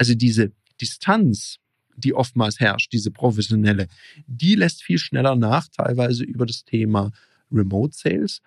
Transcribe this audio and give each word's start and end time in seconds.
Also 0.00 0.14
diese 0.14 0.52
Distanz, 0.80 1.56
die 1.96 2.14
oftmals 2.14 2.60
herrscht, 2.60 2.92
diese 2.92 3.10
professionelle, 3.10 3.88
die 4.28 4.54
lässt 4.54 4.80
viel 4.84 4.98
schneller 4.98 5.34
nach, 5.34 5.66
teilweise 5.76 6.22
über 6.22 6.46
das 6.46 6.64
Thema 6.64 7.10
Remote 7.50 7.96
Sales. 7.96 8.40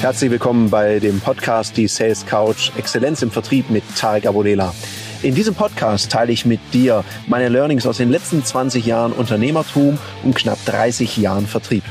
Herzlich 0.00 0.30
willkommen 0.30 0.70
bei 0.70 0.98
dem 0.98 1.20
Podcast 1.20 1.76
Die 1.76 1.86
Sales 1.86 2.24
Couch 2.24 2.70
Exzellenz 2.78 3.20
im 3.20 3.30
Vertrieb 3.30 3.68
mit 3.68 3.84
Tarek 3.98 4.24
Abodela. 4.24 4.74
In 5.22 5.34
diesem 5.34 5.54
Podcast 5.54 6.10
teile 6.10 6.32
ich 6.32 6.46
mit 6.46 6.60
dir 6.72 7.04
meine 7.26 7.50
Learnings 7.50 7.86
aus 7.86 7.98
den 7.98 8.10
letzten 8.10 8.42
20 8.42 8.86
Jahren 8.86 9.12
Unternehmertum 9.12 9.98
und 10.22 10.34
knapp 10.34 10.58
30 10.64 11.18
Jahren 11.18 11.46
Vertrieb. 11.46 11.84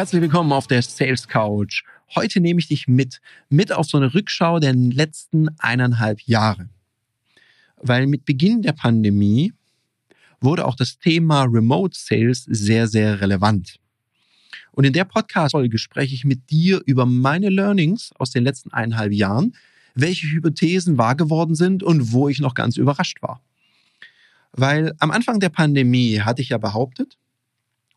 Herzlich 0.00 0.22
willkommen 0.22 0.50
auf 0.52 0.66
der 0.66 0.80
Sales 0.80 1.28
Couch. 1.28 1.82
Heute 2.14 2.40
nehme 2.40 2.58
ich 2.58 2.68
dich 2.68 2.88
mit, 2.88 3.20
mit 3.50 3.70
auf 3.70 3.84
so 3.84 3.98
eine 3.98 4.14
Rückschau 4.14 4.58
der 4.58 4.72
letzten 4.72 5.50
eineinhalb 5.58 6.22
Jahre. 6.22 6.70
Weil 7.76 8.06
mit 8.06 8.24
Beginn 8.24 8.62
der 8.62 8.72
Pandemie 8.72 9.52
wurde 10.40 10.64
auch 10.64 10.74
das 10.74 10.98
Thema 10.98 11.42
Remote 11.42 11.94
Sales 11.94 12.44
sehr, 12.44 12.88
sehr 12.88 13.20
relevant. 13.20 13.78
Und 14.72 14.84
in 14.84 14.94
der 14.94 15.04
Podcast-Folge 15.04 15.76
spreche 15.76 16.14
ich 16.14 16.24
mit 16.24 16.48
dir 16.48 16.80
über 16.86 17.04
meine 17.04 17.50
Learnings 17.50 18.10
aus 18.18 18.30
den 18.30 18.44
letzten 18.44 18.72
eineinhalb 18.72 19.12
Jahren, 19.12 19.54
welche 19.94 20.28
Hypothesen 20.28 20.96
wahr 20.96 21.14
geworden 21.14 21.54
sind 21.54 21.82
und 21.82 22.10
wo 22.10 22.30
ich 22.30 22.40
noch 22.40 22.54
ganz 22.54 22.78
überrascht 22.78 23.20
war. 23.20 23.42
Weil 24.52 24.94
am 24.98 25.10
Anfang 25.10 25.40
der 25.40 25.50
Pandemie 25.50 26.20
hatte 26.22 26.40
ich 26.40 26.48
ja 26.48 26.56
behauptet, 26.56 27.18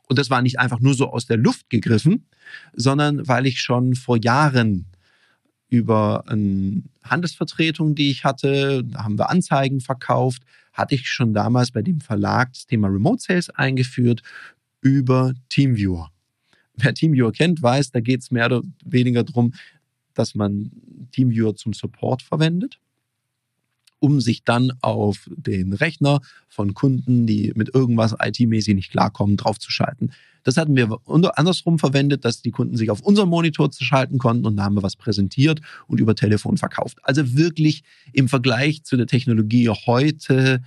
und 0.07 0.19
das 0.19 0.29
war 0.29 0.41
nicht 0.41 0.59
einfach 0.59 0.79
nur 0.79 0.93
so 0.93 1.09
aus 1.09 1.25
der 1.25 1.37
Luft 1.37 1.69
gegriffen, 1.69 2.25
sondern 2.73 3.27
weil 3.27 3.45
ich 3.45 3.61
schon 3.61 3.95
vor 3.95 4.17
Jahren 4.17 4.85
über 5.69 6.27
eine 6.27 6.83
Handelsvertretung, 7.03 7.95
die 7.95 8.11
ich 8.11 8.23
hatte, 8.23 8.83
da 8.83 9.03
haben 9.03 9.17
wir 9.17 9.29
Anzeigen 9.29 9.79
verkauft, 9.79 10.43
hatte 10.71 10.95
ich 10.95 11.09
schon 11.09 11.33
damals 11.33 11.71
bei 11.71 11.81
dem 11.81 11.99
Verlag 11.99 12.53
das 12.53 12.65
Thema 12.65 12.87
Remote 12.89 13.21
Sales 13.21 13.49
eingeführt 13.49 14.21
über 14.81 15.33
Teamviewer. 15.49 16.11
Wer 16.75 16.93
Teamviewer 16.93 17.31
kennt, 17.31 17.61
weiß, 17.61 17.91
da 17.91 18.01
geht 18.01 18.21
es 18.21 18.31
mehr 18.31 18.47
oder 18.47 18.61
weniger 18.83 19.23
darum, 19.23 19.53
dass 20.13 20.35
man 20.35 20.71
Teamviewer 21.11 21.55
zum 21.55 21.73
Support 21.73 22.21
verwendet 22.21 22.79
um 24.03 24.19
sich 24.19 24.43
dann 24.43 24.73
auf 24.81 25.29
den 25.33 25.71
Rechner 25.71 26.19
von 26.49 26.73
Kunden, 26.73 27.25
die 27.25 27.53
mit 27.55 27.73
irgendwas 27.73 28.13
IT-mäßig 28.21 28.75
nicht 28.75 28.91
klarkommen, 28.91 29.37
draufzuschalten. 29.37 30.11
Das 30.43 30.57
hatten 30.57 30.75
wir 30.75 30.97
andersrum 31.07 31.79
verwendet, 31.79 32.25
dass 32.25 32.41
die 32.41 32.51
Kunden 32.51 32.75
sich 32.75 32.89
auf 32.89 32.99
unseren 32.99 33.29
Monitor 33.29 33.69
schalten 33.71 34.17
konnten 34.17 34.45
und 34.45 34.57
da 34.57 34.63
haben 34.63 34.75
wir 34.75 34.83
was 34.83 34.97
präsentiert 34.97 35.61
und 35.87 36.01
über 36.01 36.15
Telefon 36.15 36.57
verkauft. 36.57 36.97
Also 37.03 37.37
wirklich 37.37 37.83
im 38.11 38.27
Vergleich 38.27 38.83
zu 38.83 38.97
der 38.97 39.07
Technologie 39.07 39.69
heute 39.69 40.61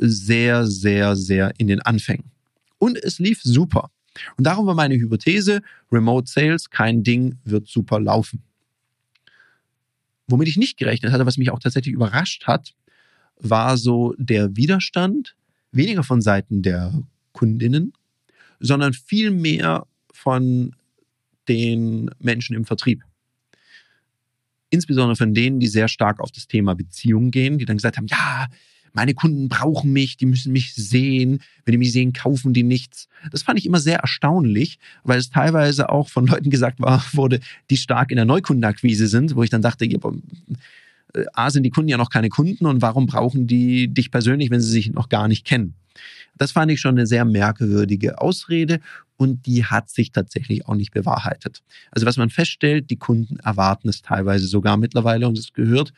sehr, 0.00 0.66
sehr, 0.66 1.14
sehr 1.14 1.52
in 1.58 1.66
den 1.66 1.82
Anfängen. 1.82 2.30
Und 2.78 2.96
es 2.96 3.18
lief 3.18 3.42
super. 3.42 3.90
Und 4.38 4.46
darum 4.46 4.64
war 4.64 4.74
meine 4.74 4.94
Hypothese, 4.94 5.60
Remote 5.92 6.26
Sales, 6.26 6.70
kein 6.70 7.02
Ding, 7.02 7.36
wird 7.44 7.68
super 7.68 8.00
laufen. 8.00 8.42
Womit 10.26 10.48
ich 10.48 10.56
nicht 10.56 10.78
gerechnet 10.78 11.12
hatte, 11.12 11.26
was 11.26 11.36
mich 11.36 11.50
auch 11.50 11.58
tatsächlich 11.58 11.94
überrascht 11.94 12.46
hat, 12.46 12.74
war 13.40 13.76
so 13.76 14.14
der 14.18 14.56
Widerstand, 14.56 15.36
weniger 15.72 16.02
von 16.02 16.20
Seiten 16.20 16.62
der 16.62 16.92
Kundinnen, 17.32 17.92
sondern 18.60 18.92
viel 18.92 19.30
mehr 19.30 19.86
von 20.12 20.74
den 21.48 22.10
Menschen 22.18 22.56
im 22.56 22.64
Vertrieb. 22.64 23.02
Insbesondere 24.70 25.16
von 25.16 25.32
denen, 25.32 25.60
die 25.60 25.68
sehr 25.68 25.88
stark 25.88 26.20
auf 26.20 26.30
das 26.30 26.46
Thema 26.46 26.74
Beziehung 26.74 27.30
gehen, 27.30 27.58
die 27.58 27.64
dann 27.64 27.76
gesagt 27.76 27.96
haben, 27.96 28.06
ja, 28.06 28.48
meine 28.92 29.14
Kunden 29.14 29.48
brauchen 29.48 29.92
mich, 29.92 30.16
die 30.16 30.26
müssen 30.26 30.52
mich 30.52 30.74
sehen. 30.74 31.40
Wenn 31.64 31.72
die 31.72 31.78
mich 31.78 31.92
sehen, 31.92 32.12
kaufen 32.12 32.52
die 32.52 32.62
nichts. 32.62 33.08
Das 33.30 33.42
fand 33.42 33.58
ich 33.58 33.66
immer 33.66 33.80
sehr 33.80 33.98
erstaunlich, 34.00 34.78
weil 35.04 35.18
es 35.18 35.30
teilweise 35.30 35.90
auch 35.90 36.08
von 36.08 36.26
Leuten 36.26 36.50
gesagt 36.50 36.80
war, 36.80 37.04
wurde, 37.12 37.40
die 37.70 37.76
stark 37.76 38.10
in 38.10 38.16
der 38.16 38.24
Neukundenakquise 38.24 39.06
sind, 39.06 39.36
wo 39.36 39.42
ich 39.42 39.50
dann 39.50 39.62
dachte, 39.62 39.84
äh, 39.84 39.98
A, 41.32 41.50
sind 41.50 41.62
die 41.62 41.70
Kunden 41.70 41.88
ja 41.88 41.96
noch 41.96 42.10
keine 42.10 42.28
Kunden 42.28 42.66
und 42.66 42.82
warum 42.82 43.06
brauchen 43.06 43.46
die 43.46 43.92
dich 43.92 44.10
persönlich, 44.10 44.50
wenn 44.50 44.60
sie 44.60 44.70
sich 44.70 44.92
noch 44.92 45.08
gar 45.08 45.28
nicht 45.28 45.44
kennen? 45.46 45.74
Das 46.36 46.52
fand 46.52 46.70
ich 46.70 46.80
schon 46.80 46.96
eine 46.96 47.06
sehr 47.06 47.24
merkwürdige 47.24 48.20
Ausrede 48.20 48.80
und 49.16 49.46
die 49.46 49.64
hat 49.64 49.90
sich 49.90 50.12
tatsächlich 50.12 50.66
auch 50.66 50.74
nicht 50.74 50.92
bewahrheitet. 50.92 51.62
Also 51.90 52.06
was 52.06 52.16
man 52.16 52.30
feststellt, 52.30 52.90
die 52.90 52.96
Kunden 52.96 53.38
erwarten 53.40 53.88
es 53.88 54.02
teilweise 54.02 54.46
sogar 54.46 54.76
mittlerweile 54.76 55.26
und 55.26 55.36
es 55.36 55.52
gehört 55.52 55.92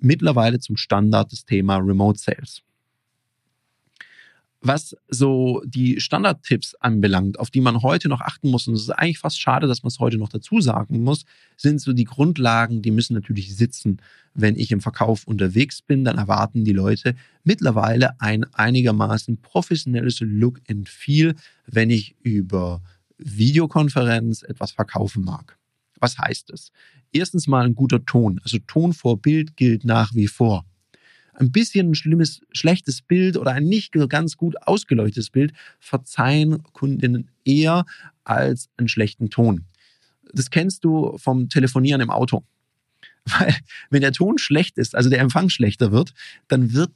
mittlerweile 0.00 0.60
zum 0.60 0.76
Standard 0.76 1.32
das 1.32 1.44
Thema 1.44 1.76
Remote 1.78 2.18
Sales. 2.18 2.62
Was 4.60 4.96
so 5.08 5.62
die 5.64 6.00
Standardtipps 6.00 6.74
anbelangt, 6.74 7.38
auf 7.38 7.50
die 7.50 7.60
man 7.60 7.82
heute 7.82 8.08
noch 8.08 8.20
achten 8.20 8.50
muss, 8.50 8.66
und 8.66 8.74
es 8.74 8.82
ist 8.82 8.90
eigentlich 8.90 9.20
fast 9.20 9.40
schade, 9.40 9.68
dass 9.68 9.84
man 9.84 9.88
es 9.88 10.00
heute 10.00 10.18
noch 10.18 10.30
dazu 10.30 10.60
sagen 10.60 11.02
muss, 11.04 11.24
sind 11.56 11.80
so 11.80 11.92
die 11.92 12.04
Grundlagen, 12.04 12.82
die 12.82 12.90
müssen 12.90 13.14
natürlich 13.14 13.56
sitzen. 13.56 13.98
Wenn 14.34 14.56
ich 14.56 14.72
im 14.72 14.80
Verkauf 14.80 15.28
unterwegs 15.28 15.80
bin, 15.80 16.04
dann 16.04 16.18
erwarten 16.18 16.64
die 16.64 16.72
Leute 16.72 17.14
mittlerweile 17.44 18.20
ein 18.20 18.44
einigermaßen 18.52 19.40
professionelles 19.40 20.18
Look 20.20 20.60
and 20.68 20.88
Feel, 20.88 21.36
wenn 21.66 21.90
ich 21.90 22.16
über 22.22 22.82
Videokonferenz 23.18 24.42
etwas 24.42 24.72
verkaufen 24.72 25.24
mag. 25.24 25.56
Was 26.00 26.18
heißt 26.18 26.50
es? 26.50 26.72
Erstens 27.12 27.46
mal 27.46 27.64
ein 27.64 27.74
guter 27.74 28.04
Ton. 28.04 28.40
Also 28.42 28.58
Ton 28.66 28.92
vor 28.92 29.20
Bild 29.20 29.56
gilt 29.56 29.84
nach 29.84 30.14
wie 30.14 30.28
vor. 30.28 30.64
Ein 31.38 31.52
bisschen 31.52 31.90
ein 31.90 31.94
schlimmes, 31.94 32.40
schlechtes 32.50 33.00
Bild 33.00 33.36
oder 33.36 33.52
ein 33.52 33.64
nicht 33.64 33.92
ganz 34.08 34.36
gut 34.36 34.56
ausgeleuchtetes 34.66 35.30
Bild 35.30 35.52
verzeihen 35.78 36.64
Kundinnen 36.72 37.30
eher 37.44 37.86
als 38.24 38.68
einen 38.76 38.88
schlechten 38.88 39.30
Ton. 39.30 39.64
Das 40.32 40.50
kennst 40.50 40.84
du 40.84 41.16
vom 41.16 41.48
Telefonieren 41.48 42.00
im 42.00 42.10
Auto. 42.10 42.42
Weil 43.24 43.54
wenn 43.88 44.00
der 44.00 44.12
Ton 44.12 44.38
schlecht 44.38 44.78
ist, 44.78 44.96
also 44.96 45.10
der 45.10 45.20
Empfang 45.20 45.48
schlechter 45.48 45.92
wird, 45.92 46.12
dann 46.48 46.72
wird 46.72 46.90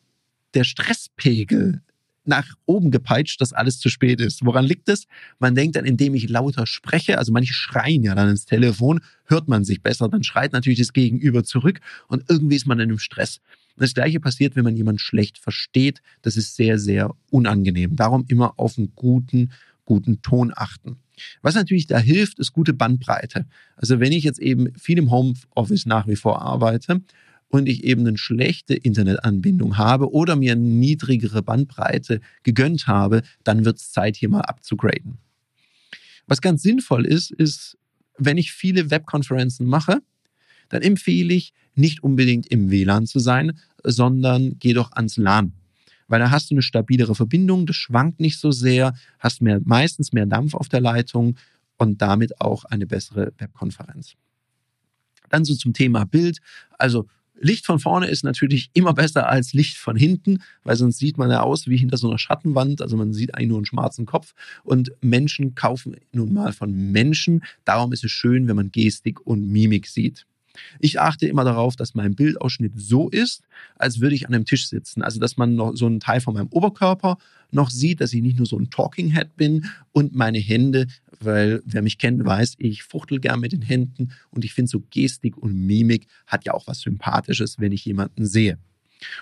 der 0.54 0.64
Stresspegel 0.64 1.80
nach 2.24 2.54
oben 2.66 2.90
gepeitscht, 2.90 3.40
dass 3.40 3.52
alles 3.52 3.78
zu 3.78 3.88
spät 3.88 4.20
ist. 4.20 4.44
Woran 4.44 4.64
liegt 4.64 4.88
es? 4.88 5.06
Man 5.38 5.54
denkt 5.54 5.76
dann, 5.76 5.84
indem 5.84 6.14
ich 6.14 6.28
lauter 6.28 6.66
spreche, 6.66 7.18
also 7.18 7.32
manche 7.32 7.52
schreien 7.52 8.02
ja 8.02 8.14
dann 8.16 8.28
ins 8.28 8.44
Telefon, 8.44 9.00
hört 9.26 9.46
man 9.46 9.64
sich 9.64 9.82
besser, 9.82 10.08
dann 10.08 10.24
schreit 10.24 10.52
natürlich 10.52 10.80
das 10.80 10.92
Gegenüber 10.92 11.44
zurück 11.44 11.80
und 12.08 12.24
irgendwie 12.28 12.56
ist 12.56 12.66
man 12.66 12.78
dann 12.78 12.90
im 12.90 12.98
Stress. 12.98 13.40
Das 13.76 13.94
gleiche 13.94 14.20
passiert, 14.20 14.56
wenn 14.56 14.64
man 14.64 14.76
jemanden 14.76 14.98
schlecht 14.98 15.38
versteht. 15.38 16.02
Das 16.22 16.36
ist 16.36 16.56
sehr, 16.56 16.78
sehr 16.78 17.14
unangenehm. 17.30 17.96
Darum 17.96 18.24
immer 18.28 18.58
auf 18.58 18.78
einen 18.78 18.94
guten, 18.94 19.52
guten 19.84 20.22
Ton 20.22 20.52
achten. 20.54 20.96
Was 21.42 21.54
natürlich 21.54 21.86
da 21.86 21.98
hilft, 21.98 22.38
ist 22.38 22.52
gute 22.52 22.72
Bandbreite. 22.72 23.46
Also 23.76 24.00
wenn 24.00 24.12
ich 24.12 24.24
jetzt 24.24 24.38
eben 24.38 24.74
viel 24.78 24.98
im 24.98 25.10
Homeoffice 25.10 25.86
nach 25.86 26.06
wie 26.06 26.16
vor 26.16 26.42
arbeite 26.42 27.02
und 27.48 27.68
ich 27.68 27.84
eben 27.84 28.06
eine 28.06 28.18
schlechte 28.18 28.74
Internetanbindung 28.74 29.78
habe 29.78 30.10
oder 30.12 30.36
mir 30.36 30.52
eine 30.52 30.62
niedrigere 30.62 31.42
Bandbreite 31.42 32.20
gegönnt 32.42 32.86
habe, 32.86 33.22
dann 33.44 33.64
wird 33.64 33.76
es 33.78 33.92
Zeit, 33.92 34.16
hier 34.16 34.28
mal 34.28 34.40
abzugraden. 34.40 35.18
Was 36.26 36.40
ganz 36.40 36.62
sinnvoll 36.62 37.04
ist, 37.04 37.30
ist, 37.30 37.76
wenn 38.16 38.38
ich 38.38 38.52
viele 38.52 38.90
Webkonferenzen 38.90 39.66
mache, 39.66 40.00
dann 40.68 40.82
empfehle 40.82 41.34
ich, 41.34 41.52
nicht 41.74 42.02
unbedingt 42.02 42.46
im 42.48 42.70
WLAN 42.70 43.06
zu 43.06 43.18
sein, 43.18 43.58
sondern 43.82 44.56
geh 44.58 44.72
doch 44.72 44.92
ans 44.92 45.16
LAN. 45.16 45.52
Weil 46.08 46.20
da 46.20 46.30
hast 46.30 46.50
du 46.50 46.54
eine 46.54 46.62
stabilere 46.62 47.14
Verbindung, 47.14 47.66
das 47.66 47.76
schwankt 47.76 48.20
nicht 48.20 48.38
so 48.38 48.50
sehr, 48.50 48.94
hast 49.18 49.40
mehr, 49.40 49.60
meistens 49.64 50.12
mehr 50.12 50.26
Dampf 50.26 50.54
auf 50.54 50.68
der 50.68 50.80
Leitung 50.80 51.36
und 51.78 52.02
damit 52.02 52.40
auch 52.40 52.64
eine 52.64 52.86
bessere 52.86 53.32
Webkonferenz. 53.38 54.14
Dann 55.30 55.44
so 55.44 55.54
zum 55.54 55.72
Thema 55.72 56.04
Bild. 56.04 56.38
Also 56.78 57.06
Licht 57.42 57.66
von 57.66 57.80
vorne 57.80 58.06
ist 58.06 58.22
natürlich 58.22 58.70
immer 58.72 58.94
besser 58.94 59.28
als 59.28 59.52
Licht 59.52 59.76
von 59.76 59.96
hinten, 59.96 60.42
weil 60.62 60.76
sonst 60.76 60.98
sieht 60.98 61.18
man 61.18 61.30
ja 61.30 61.40
aus 61.40 61.66
wie 61.66 61.76
hinter 61.76 61.96
so 61.96 62.08
einer 62.08 62.18
Schattenwand. 62.18 62.80
Also 62.82 62.96
man 62.96 63.12
sieht 63.12 63.34
eigentlich 63.34 63.48
nur 63.48 63.58
einen 63.58 63.66
schwarzen 63.66 64.06
Kopf. 64.06 64.34
Und 64.62 64.92
Menschen 65.00 65.54
kaufen 65.54 65.96
nun 66.12 66.32
mal 66.32 66.52
von 66.52 66.92
Menschen. 66.92 67.42
Darum 67.64 67.92
ist 67.92 68.04
es 68.04 68.12
schön, 68.12 68.46
wenn 68.48 68.56
man 68.56 68.70
Gestik 68.70 69.26
und 69.26 69.48
Mimik 69.48 69.88
sieht. 69.88 70.26
Ich 70.80 71.00
achte 71.00 71.26
immer 71.26 71.44
darauf, 71.44 71.76
dass 71.76 71.94
mein 71.94 72.14
Bildausschnitt 72.14 72.72
so 72.76 73.08
ist, 73.08 73.42
als 73.76 74.00
würde 74.00 74.14
ich 74.14 74.26
an 74.26 74.34
einem 74.34 74.44
Tisch 74.44 74.68
sitzen. 74.68 75.02
Also, 75.02 75.20
dass 75.20 75.36
man 75.36 75.54
noch 75.54 75.74
so 75.74 75.86
einen 75.86 76.00
Teil 76.00 76.20
von 76.20 76.34
meinem 76.34 76.48
Oberkörper 76.48 77.18
noch 77.50 77.70
sieht, 77.70 78.00
dass 78.00 78.12
ich 78.12 78.22
nicht 78.22 78.38
nur 78.38 78.46
so 78.46 78.58
ein 78.58 78.70
Talking 78.70 79.10
Head 79.10 79.36
bin 79.36 79.66
und 79.92 80.14
meine 80.14 80.38
Hände, 80.38 80.86
weil 81.20 81.62
wer 81.64 81.82
mich 81.82 81.98
kennt, 81.98 82.24
weiß, 82.24 82.54
ich 82.58 82.82
fuchtel 82.82 83.20
gern 83.20 83.40
mit 83.40 83.52
den 83.52 83.62
Händen 83.62 84.12
und 84.30 84.44
ich 84.44 84.54
finde 84.54 84.70
so 84.70 84.80
Gestik 84.90 85.36
und 85.36 85.54
Mimik 85.54 86.06
hat 86.26 86.44
ja 86.44 86.54
auch 86.54 86.66
was 86.66 86.80
Sympathisches, 86.80 87.58
wenn 87.58 87.72
ich 87.72 87.84
jemanden 87.84 88.26
sehe. 88.26 88.58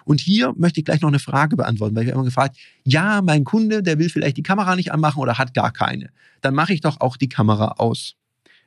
Und 0.05 0.21
hier 0.21 0.53
möchte 0.57 0.81
ich 0.81 0.85
gleich 0.85 1.01
noch 1.01 1.09
eine 1.09 1.19
Frage 1.19 1.57
beantworten, 1.57 1.97
weil 1.97 2.07
wir 2.07 2.13
immer 2.13 2.25
gefragt, 2.25 2.57
ja, 2.85 3.23
mein 3.23 3.45
Kunde, 3.45 3.83
der 3.83 3.99
will 3.99 4.11
vielleicht 4.11 4.37
die 4.37 4.43
Kamera 4.43 4.77
nicht 4.77 4.93
anmachen 4.93 5.21
oder 5.21 5.39
hat 5.39 5.55
gar 5.55 5.73
keine. 5.73 6.11
Dann 6.41 6.55
mache 6.55 6.75
ich 6.75 6.81
doch 6.81 7.01
auch 7.01 7.17
die 7.17 7.29
Kamera 7.29 7.77
aus. 7.79 8.15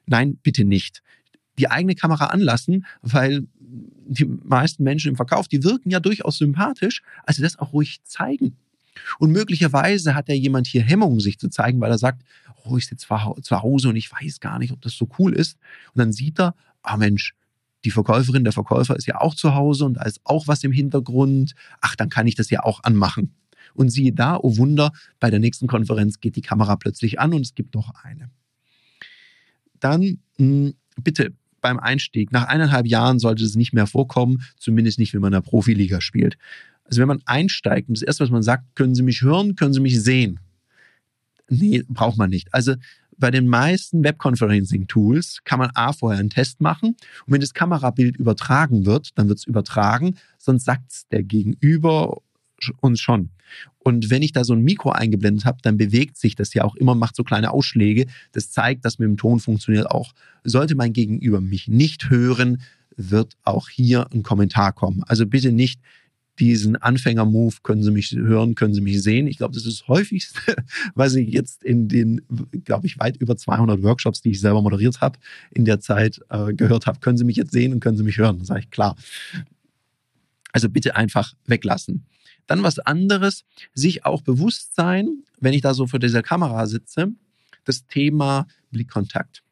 Nein, 0.05 0.37
bitte 0.41 0.65
nicht. 0.65 1.01
Die 1.57 1.69
eigene 1.69 1.95
Kamera 1.95 2.27
anlassen, 2.27 2.85
weil 3.01 3.47
die 3.59 4.25
meisten 4.25 4.83
Menschen 4.83 5.09
im 5.09 5.15
Verkauf, 5.15 5.47
die 5.47 5.63
wirken 5.63 5.89
ja 5.89 5.99
durchaus 5.99 6.37
sympathisch, 6.37 7.01
also 7.25 7.41
das 7.41 7.59
auch 7.59 7.73
ruhig 7.73 8.03
zeigen. 8.03 8.57
Und 9.19 9.31
möglicherweise 9.31 10.15
hat 10.15 10.29
ja 10.29 10.35
jemand 10.35 10.67
hier 10.67 10.83
Hemmungen, 10.83 11.19
sich 11.19 11.39
zu 11.39 11.49
zeigen, 11.49 11.79
weil 11.81 11.91
er 11.91 11.97
sagt, 11.97 12.23
oh, 12.63 12.77
ich 12.77 12.87
sitze 12.87 13.07
zu 13.41 13.61
Hause 13.61 13.89
und 13.89 13.95
ich 13.95 14.11
weiß 14.11 14.39
gar 14.39 14.59
nicht, 14.59 14.71
ob 14.71 14.81
das 14.81 14.93
so 14.93 15.07
cool 15.19 15.33
ist. 15.33 15.57
Und 15.93 15.99
dann 15.99 16.13
sieht 16.13 16.39
er, 16.39 16.55
ah 16.81 16.97
Mensch, 16.97 17.33
die 17.85 17.91
Verkäuferin, 17.91 18.43
der 18.43 18.53
Verkäufer 18.53 18.95
ist 18.95 19.07
ja 19.07 19.19
auch 19.19 19.35
zu 19.35 19.55
Hause 19.55 19.85
und 19.85 19.95
da 19.95 20.03
ist 20.03 20.21
auch 20.23 20.47
was 20.47 20.63
im 20.63 20.71
Hintergrund. 20.71 21.53
Ach, 21.81 21.95
dann 21.95 22.09
kann 22.09 22.27
ich 22.27 22.35
das 22.35 22.49
ja 22.49 22.63
auch 22.63 22.83
anmachen. 22.83 23.35
Und 23.73 23.89
siehe 23.89 24.13
da, 24.13 24.37
oh 24.37 24.57
Wunder, 24.57 24.91
bei 25.19 25.29
der 25.29 25.39
nächsten 25.39 25.67
Konferenz 25.67 26.19
geht 26.19 26.35
die 26.35 26.41
Kamera 26.41 26.75
plötzlich 26.75 27.19
an 27.19 27.33
und 27.33 27.41
es 27.41 27.55
gibt 27.55 27.73
noch 27.75 27.93
eine. 28.03 28.29
Dann 29.79 30.19
hm, 30.37 30.75
bitte 31.01 31.33
beim 31.63 31.79
Einstieg, 31.79 32.31
nach 32.31 32.47
eineinhalb 32.47 32.85
Jahren 32.85 33.17
sollte 33.17 33.43
es 33.43 33.55
nicht 33.55 33.73
mehr 33.73 33.87
vorkommen, 33.87 34.43
zumindest 34.57 34.99
nicht, 34.99 35.13
wenn 35.13 35.21
man 35.21 35.33
in 35.33 35.41
der 35.41 35.49
Profiliga 35.49 36.01
spielt. 36.01 36.37
Also 36.83 37.01
wenn 37.01 37.07
man 37.07 37.23
einsteigt 37.25 37.87
und 37.87 37.97
das 37.97 38.03
erste, 38.03 38.25
was 38.25 38.29
man 38.29 38.43
sagt, 38.43 38.75
können 38.75 38.93
Sie 38.93 39.01
mich 39.01 39.21
hören, 39.21 39.55
können 39.55 39.73
Sie 39.73 39.79
mich 39.79 39.99
sehen? 39.99 40.39
Nee, 41.49 41.83
braucht 41.87 42.17
man 42.17 42.29
nicht. 42.29 42.53
Also 42.53 42.75
bei 43.17 43.31
den 43.31 43.47
meisten 43.47 44.03
Webconferencing-Tools 44.03 45.39
kann 45.45 45.59
man 45.59 45.71
A 45.75 45.93
vorher 45.93 46.19
einen 46.19 46.29
Test 46.29 46.61
machen 46.61 46.89
und 47.25 47.33
wenn 47.33 47.41
das 47.41 47.53
Kamerabild 47.53 48.17
übertragen 48.17 48.85
wird, 48.85 49.17
dann 49.17 49.29
wird 49.29 49.39
es 49.39 49.45
übertragen, 49.45 50.17
sonst 50.37 50.65
sagt 50.65 50.91
es 50.91 51.07
der 51.07 51.23
Gegenüber 51.23 52.21
uns 52.81 53.01
schon. 53.01 53.29
Und 53.79 54.09
wenn 54.09 54.21
ich 54.21 54.31
da 54.31 54.43
so 54.43 54.53
ein 54.53 54.61
Mikro 54.61 54.91
eingeblendet 54.91 55.45
habe, 55.45 55.59
dann 55.61 55.77
bewegt 55.77 56.17
sich 56.17 56.35
das 56.35 56.53
ja 56.53 56.63
auch 56.63 56.75
immer, 56.75 56.95
macht 56.95 57.15
so 57.15 57.23
kleine 57.23 57.51
Ausschläge. 57.51 58.07
Das 58.31 58.51
zeigt, 58.51 58.85
dass 58.85 58.99
mit 58.99 59.07
dem 59.07 59.17
Ton 59.17 59.39
funktioniert 59.39 59.89
auch. 59.89 60.13
Sollte 60.43 60.75
mein 60.75 60.93
Gegenüber 60.93 61.41
mich 61.41 61.67
nicht 61.67 62.09
hören, 62.09 62.61
wird 62.95 63.35
auch 63.43 63.69
hier 63.69 64.07
ein 64.13 64.23
Kommentar 64.23 64.71
kommen. 64.71 65.03
Also 65.03 65.25
bitte 65.25 65.51
nicht 65.51 65.79
diesen 66.39 66.75
Anfänger-Move, 66.75 67.57
können 67.61 67.83
Sie 67.83 67.91
mich 67.91 68.11
hören, 68.11 68.55
können 68.55 68.73
Sie 68.73 68.81
mich 68.81 69.01
sehen. 69.03 69.27
Ich 69.27 69.37
glaube, 69.37 69.53
das 69.53 69.65
ist 69.65 69.81
das 69.81 69.87
häufigste, 69.87 70.55
was 70.95 71.13
ich 71.15 71.29
jetzt 71.29 71.63
in 71.63 71.87
den, 71.87 72.21
glaube 72.63 72.87
ich, 72.87 72.99
weit 72.99 73.17
über 73.17 73.37
200 73.37 73.83
Workshops, 73.83 74.21
die 74.21 74.31
ich 74.31 74.39
selber 74.39 74.61
moderiert 74.61 75.01
habe, 75.01 75.19
in 75.51 75.65
der 75.65 75.79
Zeit 75.79 76.21
äh, 76.29 76.53
gehört 76.53 76.87
habe. 76.87 76.99
Können 76.99 77.17
Sie 77.17 77.23
mich 77.23 77.35
jetzt 77.35 77.51
sehen 77.51 77.73
und 77.73 77.81
können 77.81 77.97
Sie 77.97 78.03
mich 78.03 78.17
hören? 78.17 78.37
Dann 78.37 78.45
sage 78.45 78.61
ich, 78.61 78.71
klar. 78.71 78.95
Also 80.51 80.69
bitte 80.69 80.95
einfach 80.95 81.33
weglassen. 81.45 82.05
Dann 82.47 82.63
was 82.63 82.79
anderes, 82.79 83.43
sich 83.73 84.05
auch 84.05 84.21
bewusst 84.21 84.75
sein, 84.75 85.23
wenn 85.39 85.53
ich 85.53 85.61
da 85.61 85.73
so 85.73 85.87
vor 85.87 85.99
dieser 85.99 86.21
Kamera 86.21 86.67
sitze, 86.67 87.11
das 87.65 87.85
Thema 87.87 88.47
Blickkontakt. 88.71 89.43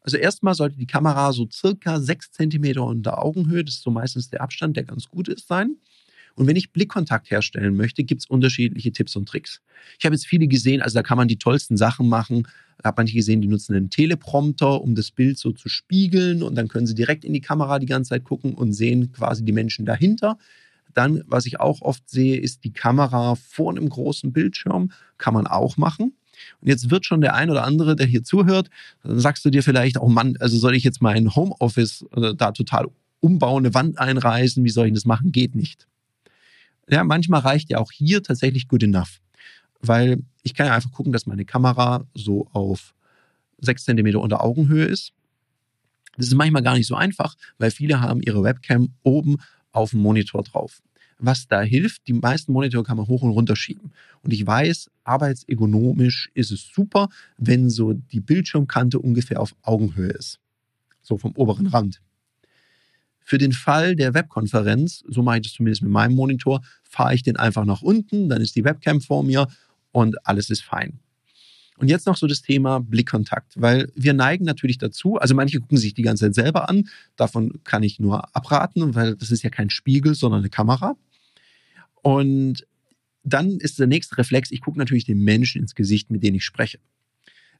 Also 0.00 0.18
erstmal 0.18 0.54
sollte 0.54 0.76
die 0.76 0.86
Kamera 0.86 1.32
so 1.32 1.48
circa 1.50 1.98
sechs 1.98 2.30
Zentimeter 2.30 2.84
unter 2.84 3.22
Augenhöhe, 3.22 3.64
das 3.64 3.76
ist 3.76 3.82
so 3.82 3.90
meistens 3.90 4.28
der 4.28 4.42
Abstand, 4.42 4.76
der 4.76 4.84
ganz 4.84 5.08
gut 5.08 5.28
ist, 5.28 5.48
sein. 5.48 5.76
Und 6.34 6.46
wenn 6.46 6.56
ich 6.56 6.72
Blickkontakt 6.72 7.30
herstellen 7.30 7.76
möchte, 7.76 8.02
gibt 8.04 8.22
es 8.22 8.26
unterschiedliche 8.26 8.92
Tipps 8.92 9.14
und 9.16 9.28
Tricks. 9.28 9.60
Ich 9.98 10.04
habe 10.04 10.14
jetzt 10.14 10.26
viele 10.26 10.48
gesehen, 10.48 10.82
also 10.82 10.94
da 10.94 11.02
kann 11.02 11.16
man 11.16 11.28
die 11.28 11.38
tollsten 11.38 11.76
Sachen 11.76 12.08
machen. 12.08 12.48
Da 12.78 12.88
habe 12.88 13.00
manche 13.00 13.14
gesehen, 13.14 13.40
die 13.40 13.48
nutzen 13.48 13.74
einen 13.74 13.88
Teleprompter, 13.88 14.80
um 14.80 14.94
das 14.94 15.10
Bild 15.10 15.38
so 15.38 15.52
zu 15.52 15.68
spiegeln 15.68 16.42
und 16.42 16.56
dann 16.56 16.68
können 16.68 16.86
sie 16.86 16.94
direkt 16.94 17.24
in 17.24 17.32
die 17.32 17.40
Kamera 17.40 17.78
die 17.78 17.86
ganze 17.86 18.10
Zeit 18.10 18.24
gucken 18.24 18.54
und 18.54 18.72
sehen 18.72 19.12
quasi 19.12 19.44
die 19.44 19.52
Menschen 19.52 19.86
dahinter. 19.86 20.36
Dann, 20.94 21.22
was 21.26 21.46
ich 21.46 21.60
auch 21.60 21.82
oft 21.82 22.08
sehe, 22.08 22.38
ist 22.38 22.64
die 22.64 22.72
Kamera 22.72 23.34
vor 23.34 23.70
einem 23.70 23.88
großen 23.88 24.32
Bildschirm. 24.32 24.92
Kann 25.18 25.34
man 25.34 25.46
auch 25.46 25.76
machen. 25.76 26.14
Und 26.60 26.68
jetzt 26.68 26.90
wird 26.90 27.06
schon 27.06 27.20
der 27.20 27.34
ein 27.34 27.50
oder 27.50 27.64
andere, 27.64 27.96
der 27.96 28.06
hier 28.06 28.24
zuhört, 28.24 28.70
dann 29.02 29.18
sagst 29.18 29.44
du 29.44 29.50
dir 29.50 29.62
vielleicht, 29.62 29.98
oh 29.98 30.08
Mann, 30.08 30.36
also 30.40 30.58
soll 30.58 30.74
ich 30.74 30.84
jetzt 30.84 31.02
mein 31.02 31.34
Homeoffice 31.34 32.04
äh, 32.16 32.34
da 32.34 32.52
total 32.52 32.86
umbauen, 33.20 33.64
eine 33.64 33.74
Wand 33.74 33.98
einreißen, 33.98 34.64
wie 34.64 34.70
soll 34.70 34.88
ich 34.88 34.94
das 34.94 35.04
machen? 35.04 35.32
Geht 35.32 35.54
nicht. 35.54 35.86
Ja, 36.88 37.04
manchmal 37.04 37.40
reicht 37.40 37.70
ja 37.70 37.78
auch 37.78 37.92
hier 37.92 38.22
tatsächlich 38.22 38.68
good 38.68 38.82
enough. 38.82 39.20
Weil 39.80 40.22
ich 40.42 40.54
kann 40.54 40.66
ja 40.66 40.74
einfach 40.74 40.92
gucken, 40.92 41.12
dass 41.12 41.26
meine 41.26 41.44
Kamera 41.44 42.04
so 42.14 42.48
auf 42.52 42.94
sechs 43.58 43.84
Zentimeter 43.84 44.20
unter 44.20 44.42
Augenhöhe 44.42 44.84
ist. 44.84 45.12
Das 46.16 46.26
ist 46.26 46.34
manchmal 46.34 46.62
gar 46.62 46.74
nicht 46.74 46.86
so 46.86 46.94
einfach, 46.94 47.34
weil 47.58 47.70
viele 47.70 48.00
haben 48.00 48.20
ihre 48.20 48.42
Webcam 48.42 48.90
oben 49.02 49.38
auf 49.74 49.90
dem 49.90 50.00
Monitor 50.00 50.42
drauf. 50.42 50.82
Was 51.18 51.46
da 51.46 51.62
hilft, 51.62 52.06
die 52.08 52.12
meisten 52.12 52.52
Monitore 52.52 52.84
kann 52.84 52.96
man 52.96 53.06
hoch 53.06 53.22
und 53.22 53.30
runter 53.30 53.56
schieben. 53.56 53.92
Und 54.22 54.32
ich 54.32 54.46
weiß, 54.46 54.90
arbeitsergonomisch 55.04 56.30
ist 56.34 56.50
es 56.50 56.68
super, 56.72 57.08
wenn 57.38 57.70
so 57.70 57.92
die 57.92 58.20
Bildschirmkante 58.20 58.98
ungefähr 58.98 59.40
auf 59.40 59.54
Augenhöhe 59.62 60.10
ist. 60.10 60.40
So 61.02 61.16
vom 61.16 61.32
oberen 61.36 61.66
Rand. 61.66 62.00
Für 63.20 63.38
den 63.38 63.52
Fall 63.52 63.96
der 63.96 64.12
Webkonferenz, 64.12 65.02
so 65.08 65.22
mache 65.22 65.36
ich 65.36 65.42
das 65.44 65.52
zumindest 65.52 65.82
mit 65.82 65.92
meinem 65.92 66.14
Monitor, 66.14 66.60
fahre 66.82 67.14
ich 67.14 67.22
den 67.22 67.36
einfach 67.36 67.64
nach 67.64 67.80
unten, 67.80 68.28
dann 68.28 68.42
ist 68.42 68.54
die 68.56 68.64
Webcam 68.64 69.00
vor 69.00 69.22
mir 69.22 69.46
und 69.92 70.26
alles 70.26 70.50
ist 70.50 70.62
fein. 70.62 70.98
Und 71.78 71.88
jetzt 71.88 72.06
noch 72.06 72.16
so 72.16 72.26
das 72.26 72.42
Thema 72.42 72.78
Blickkontakt, 72.78 73.60
weil 73.60 73.90
wir 73.96 74.14
neigen 74.14 74.44
natürlich 74.44 74.78
dazu, 74.78 75.16
also 75.16 75.34
manche 75.34 75.60
gucken 75.60 75.76
sich 75.76 75.94
die 75.94 76.02
ganze 76.02 76.26
Zeit 76.26 76.34
selber 76.34 76.68
an, 76.68 76.88
davon 77.16 77.60
kann 77.64 77.82
ich 77.82 77.98
nur 77.98 78.34
abraten, 78.34 78.94
weil 78.94 79.16
das 79.16 79.32
ist 79.32 79.42
ja 79.42 79.50
kein 79.50 79.70
Spiegel, 79.70 80.14
sondern 80.14 80.40
eine 80.40 80.50
Kamera. 80.50 80.96
Und 82.02 82.66
dann 83.24 83.58
ist 83.58 83.78
der 83.78 83.86
nächste 83.86 84.18
Reflex, 84.18 84.50
ich 84.50 84.60
gucke 84.60 84.78
natürlich 84.78 85.04
den 85.04 85.18
Menschen 85.18 85.62
ins 85.62 85.74
Gesicht, 85.74 86.10
mit 86.10 86.22
dem 86.22 86.34
ich 86.34 86.44
spreche. 86.44 86.78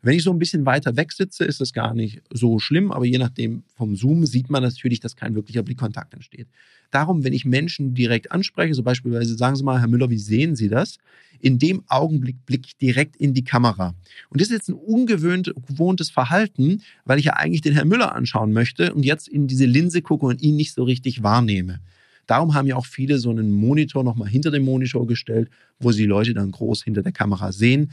Wenn 0.05 0.17
ich 0.17 0.23
so 0.23 0.31
ein 0.31 0.39
bisschen 0.39 0.67
weiter 0.67 0.97
weg 0.97 1.13
sitze, 1.13 1.45
ist 1.47 1.63
das 1.63 1.73
gar 1.73 1.95
nicht 1.95 2.21
so 2.31 2.59
schlimm, 2.59 2.93
aber 2.93 3.07
je 3.07 3.17
nachdem 3.17 3.63
vom 3.75 3.97
Zoom 3.97 4.27
sieht 4.27 4.51
man 4.51 4.63
natürlich, 4.63 5.01
dass 5.01 5.17
kein 5.17 5.35
wirklicher 5.35 5.63
Blickkontakt 5.63 6.13
entsteht. 6.13 6.47
Darum, 6.91 7.25
wenn 7.25 7.33
ich 7.33 7.47
Menschen 7.47 7.95
direkt 7.95 8.31
anspreche, 8.31 8.75
so 8.75 8.83
beispielsweise 8.83 9.35
sagen 9.35 9.57
Sie 9.57 9.65
mal, 9.65 9.81
Herr 9.81 9.89
Müller, 9.89 10.11
wie 10.11 10.19
sehen 10.19 10.57
Sie 10.57 10.69
das? 10.69 10.99
In 11.41 11.59
dem 11.59 11.83
Augenblick 11.89 12.45
blicke 12.45 12.67
ich 12.67 12.77
direkt 12.77 13.17
in 13.17 13.33
die 13.33 13.45
Kamera. 13.45 13.95
Und 14.29 14.43
das 14.43 14.49
ist 14.49 14.55
jetzt 14.55 14.69
ein 14.69 14.75
ungewohntes 14.75 16.11
Verhalten, 16.11 16.83
weil 17.07 17.19
ich 17.19 17.25
ja 17.25 17.33
eigentlich 17.33 17.63
den 17.63 17.73
Herrn 17.73 17.89
Müller 17.89 18.15
anschauen 18.15 18.53
möchte 18.53 18.93
und 18.93 19.07
jetzt 19.07 19.27
in 19.27 19.47
diese 19.47 19.65
Linse 19.65 20.03
gucke 20.03 20.27
und 20.27 20.43
ihn 20.43 20.57
nicht 20.57 20.75
so 20.75 20.85
richtig 20.85 21.23
wahrnehme. 21.23 21.81
Darum 22.27 22.53
haben 22.55 22.67
ja 22.67 22.77
auch 22.77 22.87
viele 22.87 23.19
so 23.19 23.31
einen 23.31 23.53
Monitor 23.53 24.05
nochmal 24.05 24.29
hinter 24.29 24.51
dem 24.51 24.65
Monitor 24.65 25.07
gestellt, 25.07 25.49
wo 25.79 25.93
sie 25.93 26.05
Leute 26.05 26.35
dann 26.35 26.51
groß 26.51 26.85
hinter 26.85 27.03
der 27.03 27.13
Kamera 27.13 27.53
sehen. 27.53 27.91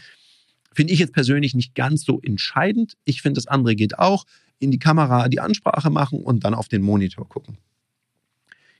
Finde 0.74 0.94
ich 0.94 1.00
jetzt 1.00 1.14
persönlich 1.14 1.54
nicht 1.54 1.76
ganz 1.76 2.04
so 2.04 2.22
entscheidend. 2.22 2.96
Ich 3.04 3.22
finde, 3.22 3.38
das 3.38 3.48
andere 3.48 3.76
geht 3.76 4.00
auch. 4.00 4.26
In 4.60 4.72
die 4.72 4.80
Kamera 4.80 5.28
die 5.28 5.40
Ansprache 5.40 5.90
machen 5.90 6.22
und 6.22 6.44
dann 6.44 6.54
auf 6.54 6.68
den 6.68 6.82
Monitor 6.82 7.28
gucken. 7.28 7.58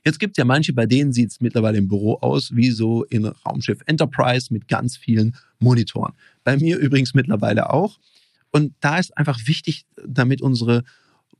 Jetzt 0.04 0.18
gibt 0.18 0.36
es 0.36 0.40
ja 0.40 0.44
manche, 0.44 0.72
bei 0.72 0.86
denen 0.86 1.12
sieht 1.12 1.30
es 1.30 1.40
mittlerweile 1.40 1.78
im 1.78 1.88
Büro 1.88 2.14
aus 2.14 2.54
wie 2.54 2.70
so 2.70 3.04
in 3.04 3.26
Raumschiff 3.26 3.80
Enterprise 3.86 4.52
mit 4.52 4.66
ganz 4.66 4.96
vielen 4.96 5.36
Monitoren. 5.60 6.12
Bei 6.44 6.56
mir 6.56 6.78
übrigens 6.78 7.14
mittlerweile 7.14 7.70
auch. 7.70 7.98
Und 8.50 8.74
da 8.80 8.98
ist 8.98 9.16
einfach 9.16 9.46
wichtig, 9.46 9.86
damit 10.06 10.42
unsere 10.42 10.82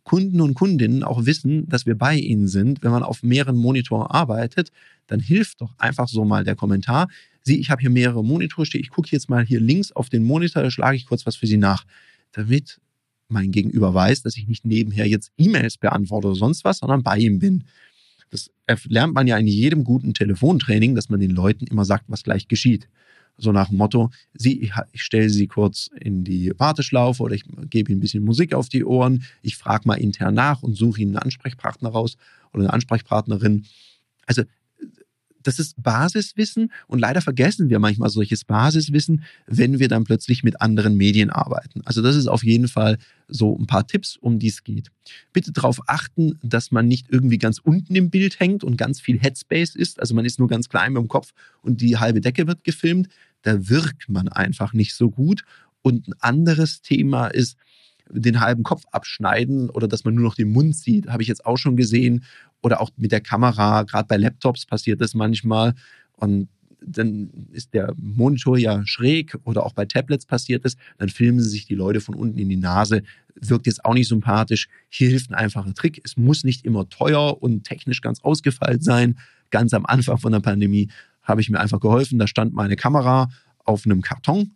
Kunden 0.04 0.40
und 0.40 0.54
Kundinnen 0.54 1.02
auch 1.02 1.26
wissen, 1.26 1.68
dass 1.68 1.87
wir 1.87 1.97
bei 1.97 2.16
ihnen 2.16 2.49
sind. 2.49 2.82
Wenn 2.82 2.90
man 2.90 3.02
auf 3.02 3.23
mehreren 3.23 3.56
Monitoren 3.56 4.06
arbeitet, 4.06 4.71
dann 5.06 5.21
hilft 5.21 5.61
doch 5.61 5.75
einfach 5.78 6.09
so 6.09 6.25
mal 6.25 6.44
der 6.44 6.56
Kommentar 6.56 7.09
sieh, 7.42 7.58
ich 7.58 7.70
habe 7.70 7.80
hier 7.80 7.90
mehrere 7.90 8.25
Monitore 8.25 8.66
stehen, 8.66 8.80
ich 8.80 8.90
gucke 8.90 9.08
jetzt 9.11 9.28
mal 9.28 9.44
hier 9.44 9.61
links 9.61 9.92
auf 9.92 10.08
den 10.08 10.25
Monitor, 10.25 10.62
da 10.62 10.70
schlage 10.70 10.96
ich 10.96 11.06
kurz 11.06 11.26
was 11.26 11.37
für 11.37 11.46
Sie 11.46 11.56
nach, 11.56 11.84
damit 12.32 12.80
mein 13.28 13.50
Gegenüber 13.50 13.92
weiß, 13.94 14.22
dass 14.22 14.37
ich 14.37 14.46
nicht 14.46 14.64
nebenher 14.64 15.08
jetzt 15.08 15.32
E-Mails 15.37 15.78
beantworte 15.78 16.28
oder 16.28 16.37
sonst 16.37 16.64
was, 16.64 16.78
sondern 16.78 17.02
bei 17.02 17.18
ihm 17.18 17.38
bin. 17.38 17.64
Das 18.30 18.50
lernt 18.88 19.14
man 19.14 19.26
ja 19.26 19.37
in 19.37 19.46
jedem 19.46 19.84
guten 19.84 20.14
Telefontraining, 20.14 20.94
dass 20.94 21.08
man 21.08 21.20
den 21.20 21.30
Leuten 21.30 21.66
immer 21.66 21.84
sagt, 21.84 22.04
was 22.08 22.22
gleich 22.22 22.49
geschieht. 22.49 22.88
So 23.38 23.50
nach 23.50 23.68
dem 23.68 23.78
Motto, 23.78 24.11
Sie, 24.34 24.70
ich 24.92 25.02
stelle 25.02 25.30
Sie 25.30 25.46
kurz 25.46 25.90
in 25.99 26.22
die 26.22 26.52
Warteschlaufe 26.58 27.22
oder 27.22 27.34
ich 27.34 27.44
gebe 27.70 27.90
Ihnen 27.90 27.99
ein 27.99 28.00
bisschen 28.00 28.25
Musik 28.25 28.54
auf 28.54 28.68
die 28.68 28.84
Ohren, 28.84 29.25
ich 29.42 29.56
frage 29.56 29.87
mal 29.87 29.94
intern 29.94 30.34
nach 30.34 30.62
und 30.62 30.76
suche 30.76 31.00
Ihnen 31.00 31.16
einen 31.16 31.25
Ansprechpartner 31.25 31.88
raus 31.88 32.16
oder 32.52 32.64
eine 32.64 32.72
Ansprechpartnerin. 32.72 33.64
Also 34.26 34.42
das 35.42 35.58
ist 35.58 35.82
Basiswissen 35.82 36.72
und 36.87 36.99
leider 36.99 37.20
vergessen 37.20 37.68
wir 37.68 37.78
manchmal 37.78 38.11
solches 38.11 38.44
Basiswissen, 38.44 39.25
wenn 39.46 39.78
wir 39.78 39.88
dann 39.88 40.04
plötzlich 40.04 40.42
mit 40.42 40.61
anderen 40.61 40.96
Medien 40.96 41.30
arbeiten. 41.30 41.82
Also 41.84 42.02
das 42.02 42.16
ist 42.16 42.26
auf 42.26 42.44
jeden 42.44 42.68
Fall 42.68 42.99
so 43.28 43.56
ein 43.58 43.66
paar 43.66 43.87
Tipps, 43.87 44.16
um 44.16 44.38
die 44.38 44.49
es 44.49 44.64
geht. 44.64 44.90
Bitte 45.32 45.52
darauf 45.52 45.80
achten, 45.87 46.38
dass 46.42 46.70
man 46.70 46.87
nicht 46.87 47.06
irgendwie 47.11 47.38
ganz 47.38 47.58
unten 47.58 47.94
im 47.94 48.11
Bild 48.11 48.40
hängt 48.40 48.64
und 48.64 48.76
ganz 48.76 49.00
viel 49.00 49.18
Headspace 49.18 49.75
ist. 49.75 50.00
Also 50.00 50.14
man 50.14 50.25
ist 50.25 50.38
nur 50.38 50.49
ganz 50.49 50.68
klein 50.68 50.96
im 50.96 51.08
Kopf 51.08 51.32
und 51.62 51.80
die 51.80 51.96
halbe 51.96 52.20
Decke 52.20 52.46
wird 52.46 52.64
gefilmt. 52.64 53.08
Da 53.42 53.68
wirkt 53.68 54.08
man 54.08 54.28
einfach 54.28 54.72
nicht 54.72 54.94
so 54.94 55.11
gut. 55.11 55.44
Und 55.82 56.08
ein 56.08 56.14
anderes 56.20 56.80
Thema 56.80 57.26
ist, 57.26 57.56
den 58.08 58.40
halben 58.40 58.62
Kopf 58.62 58.84
abschneiden 58.90 59.70
oder 59.70 59.88
dass 59.88 60.04
man 60.04 60.14
nur 60.14 60.25
noch 60.25 60.34
den 60.34 60.52
Mund 60.52 60.76
sieht, 60.76 61.08
habe 61.08 61.22
ich 61.22 61.28
jetzt 61.28 61.46
auch 61.46 61.56
schon 61.56 61.76
gesehen. 61.76 62.25
Oder 62.62 62.81
auch 62.81 62.90
mit 62.97 63.12
der 63.12 63.21
Kamera, 63.21 63.83
gerade 63.83 64.07
bei 64.09 64.16
Laptops 64.16 64.66
passiert 64.66 65.00
das 65.00 65.14
manchmal. 65.14 65.75
Und 66.16 66.49
dann 66.85 67.31
ist 67.52 67.75
der 67.75 67.95
Monitor 67.97 68.59
ja 68.59 68.85
schräg 68.87 69.37
oder 69.45 69.64
auch 69.64 69.73
bei 69.73 69.85
Tablets 69.85 70.26
passiert 70.26 70.64
es, 70.64 70.76
dann 70.99 71.09
filmen 71.09 71.40
sie 71.40 71.49
sich 71.49 71.66
die 71.66 71.75
Leute 71.75 72.00
von 72.00 72.14
unten 72.14 72.38
in 72.38 72.49
die 72.49 72.57
Nase. 72.57 73.02
Wirkt 73.35 73.66
jetzt 73.66 73.85
auch 73.85 73.95
nicht 73.95 74.09
sympathisch. 74.09 74.69
Hier 74.88 75.09
hilft 75.09 75.31
ein 75.31 75.35
einfacher 75.35 75.75
Trick. 75.75 76.00
Es 76.04 76.16
muss 76.16 76.45
nicht 76.45 76.64
immer 76.64 76.88
teuer 76.88 77.42
und 77.42 77.64
technisch 77.64 78.00
ganz 78.00 78.21
ausgefeilt 78.21 78.83
sein. 78.83 79.19
Ganz 79.50 79.75
am 79.75 79.87
Anfang 79.87 80.19
von 80.19 80.33
der 80.33 80.40
Pandemie 80.40 80.88
habe 81.23 81.40
ich 81.40 81.50
mir 81.50 81.61
einfach 81.61 81.81
geholfen. 81.81 82.19
Da 82.19 82.26
stand 82.26 82.54
meine 82.54 82.76
Kamera 82.76 83.28
auf 83.64 83.87
einem 83.87 84.02
Karton 84.02 84.52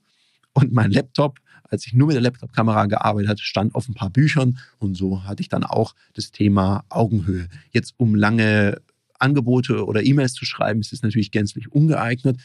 und 0.56 0.72
mein 0.72 0.90
Laptop, 0.90 1.38
als 1.64 1.86
ich 1.86 1.92
nur 1.92 2.06
mit 2.06 2.14
der 2.14 2.22
Laptop-Kamera 2.22 2.86
gearbeitet 2.86 3.28
hatte, 3.28 3.42
stand 3.42 3.74
auf 3.74 3.88
ein 3.88 3.94
paar 3.94 4.10
Büchern 4.10 4.58
und 4.78 4.96
so 4.96 5.24
hatte 5.24 5.42
ich 5.42 5.48
dann 5.48 5.64
auch 5.64 5.94
das 6.14 6.30
Thema 6.30 6.84
Augenhöhe. 6.88 7.48
Jetzt 7.72 7.94
um 7.98 8.14
lange 8.14 8.80
Angebote 9.18 9.84
oder 9.84 10.02
E-Mails 10.02 10.32
zu 10.32 10.44
schreiben, 10.44 10.80
ist 10.80 10.92
es 10.92 11.02
natürlich 11.02 11.30
gänzlich 11.30 11.70
ungeeignet. 11.72 12.40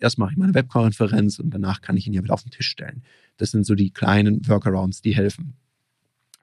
Erst 0.00 0.18
mache 0.18 0.32
ich 0.32 0.38
meine 0.38 0.54
Webkonferenz 0.54 1.38
und 1.38 1.50
danach 1.50 1.82
kann 1.82 1.96
ich 1.96 2.06
ihn 2.06 2.12
ja 2.12 2.22
wieder 2.24 2.34
auf 2.34 2.42
den 2.42 2.50
Tisch 2.50 2.68
stellen. 2.68 3.02
Das 3.36 3.52
sind 3.52 3.64
so 3.64 3.74
die 3.74 3.90
kleinen 3.90 4.46
Workarounds, 4.48 5.02
die 5.02 5.14
helfen. 5.14 5.54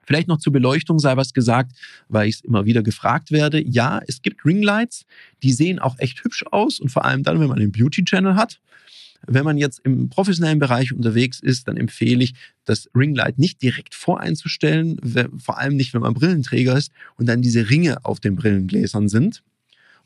Vielleicht 0.04 0.28
noch 0.28 0.38
zur 0.38 0.54
Beleuchtung 0.54 0.98
sei 0.98 1.18
was 1.18 1.34
gesagt, 1.34 1.72
weil 2.08 2.28
ich 2.28 2.36
es 2.36 2.40
immer 2.40 2.64
wieder 2.64 2.82
gefragt 2.82 3.30
werde. 3.30 3.62
Ja, 3.62 4.00
es 4.06 4.22
gibt 4.22 4.44
Ringlights, 4.46 5.04
die 5.42 5.52
sehen 5.52 5.78
auch 5.78 5.98
echt 5.98 6.24
hübsch 6.24 6.44
aus 6.50 6.80
und 6.80 6.88
vor 6.90 7.04
allem 7.04 7.24
dann, 7.24 7.40
wenn 7.40 7.48
man 7.48 7.58
einen 7.58 7.72
Beauty-Channel 7.72 8.34
hat. 8.34 8.60
Wenn 9.26 9.44
man 9.44 9.58
jetzt 9.58 9.80
im 9.84 10.08
professionellen 10.08 10.58
Bereich 10.58 10.92
unterwegs 10.92 11.40
ist, 11.40 11.68
dann 11.68 11.76
empfehle 11.76 12.24
ich, 12.24 12.34
das 12.64 12.88
Ringlight 12.94 13.38
nicht 13.38 13.62
direkt 13.62 13.94
voreinzustellen, 13.94 14.98
vor 15.38 15.58
allem 15.58 15.76
nicht, 15.76 15.94
wenn 15.94 16.02
man 16.02 16.14
Brillenträger 16.14 16.76
ist 16.76 16.92
und 17.16 17.26
dann 17.26 17.42
diese 17.42 17.70
Ringe 17.70 18.04
auf 18.04 18.20
den 18.20 18.36
Brillengläsern 18.36 19.08
sind 19.08 19.42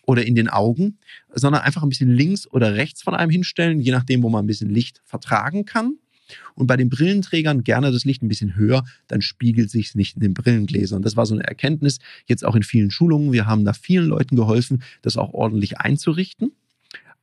oder 0.06 0.26
in 0.26 0.34
den 0.34 0.48
Augen, 0.48 0.98
sondern 1.32 1.62
einfach 1.62 1.82
ein 1.82 1.88
bisschen 1.88 2.10
links 2.10 2.46
oder 2.50 2.74
rechts 2.74 3.02
von 3.02 3.14
einem 3.14 3.30
hinstellen, 3.30 3.80
je 3.80 3.92
nachdem, 3.92 4.22
wo 4.22 4.28
man 4.28 4.44
ein 4.44 4.48
bisschen 4.48 4.70
Licht 4.70 5.00
vertragen 5.04 5.64
kann. 5.64 5.98
Und 6.54 6.66
bei 6.66 6.76
den 6.76 6.88
Brillenträgern 6.88 7.62
gerne 7.62 7.92
das 7.92 8.04
Licht 8.04 8.22
ein 8.22 8.28
bisschen 8.28 8.56
höher, 8.56 8.84
dann 9.06 9.20
spiegelt 9.20 9.70
sich 9.70 9.88
es 9.88 9.94
nicht 9.94 10.14
in 10.14 10.20
den 10.20 10.34
Brillengläsern. 10.34 11.02
Das 11.02 11.16
war 11.16 11.26
so 11.26 11.34
eine 11.34 11.44
Erkenntnis 11.44 11.98
jetzt 12.26 12.44
auch 12.44 12.54
in 12.54 12.62
vielen 12.62 12.90
Schulungen. 12.90 13.32
Wir 13.32 13.46
haben 13.46 13.64
da 13.64 13.74
vielen 13.74 14.06
Leuten 14.06 14.36
geholfen, 14.36 14.82
das 15.02 15.16
auch 15.16 15.34
ordentlich 15.34 15.78
einzurichten 15.78 16.52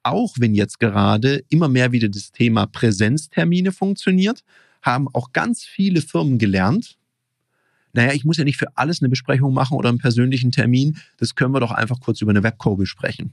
auch 0.09 0.35
wenn 0.39 0.55
jetzt 0.55 0.79
gerade 0.79 1.43
immer 1.49 1.69
mehr 1.69 1.91
wieder 1.91 2.09
das 2.09 2.31
Thema 2.31 2.65
Präsenztermine 2.65 3.71
funktioniert, 3.71 4.43
haben 4.81 5.07
auch 5.13 5.31
ganz 5.33 5.63
viele 5.63 6.01
Firmen 6.01 6.37
gelernt, 6.37 6.97
naja, 7.93 8.13
ich 8.13 8.23
muss 8.23 8.37
ja 8.37 8.43
nicht 8.43 8.57
für 8.57 8.77
alles 8.77 9.01
eine 9.01 9.09
Besprechung 9.09 9.53
machen 9.53 9.75
oder 9.75 9.89
einen 9.89 9.97
persönlichen 9.97 10.51
Termin, 10.51 10.97
das 11.17 11.35
können 11.35 11.53
wir 11.53 11.59
doch 11.59 11.71
einfach 11.71 11.99
kurz 11.99 12.21
über 12.21 12.31
eine 12.31 12.43
Webcall 12.43 12.75
besprechen. 12.75 13.31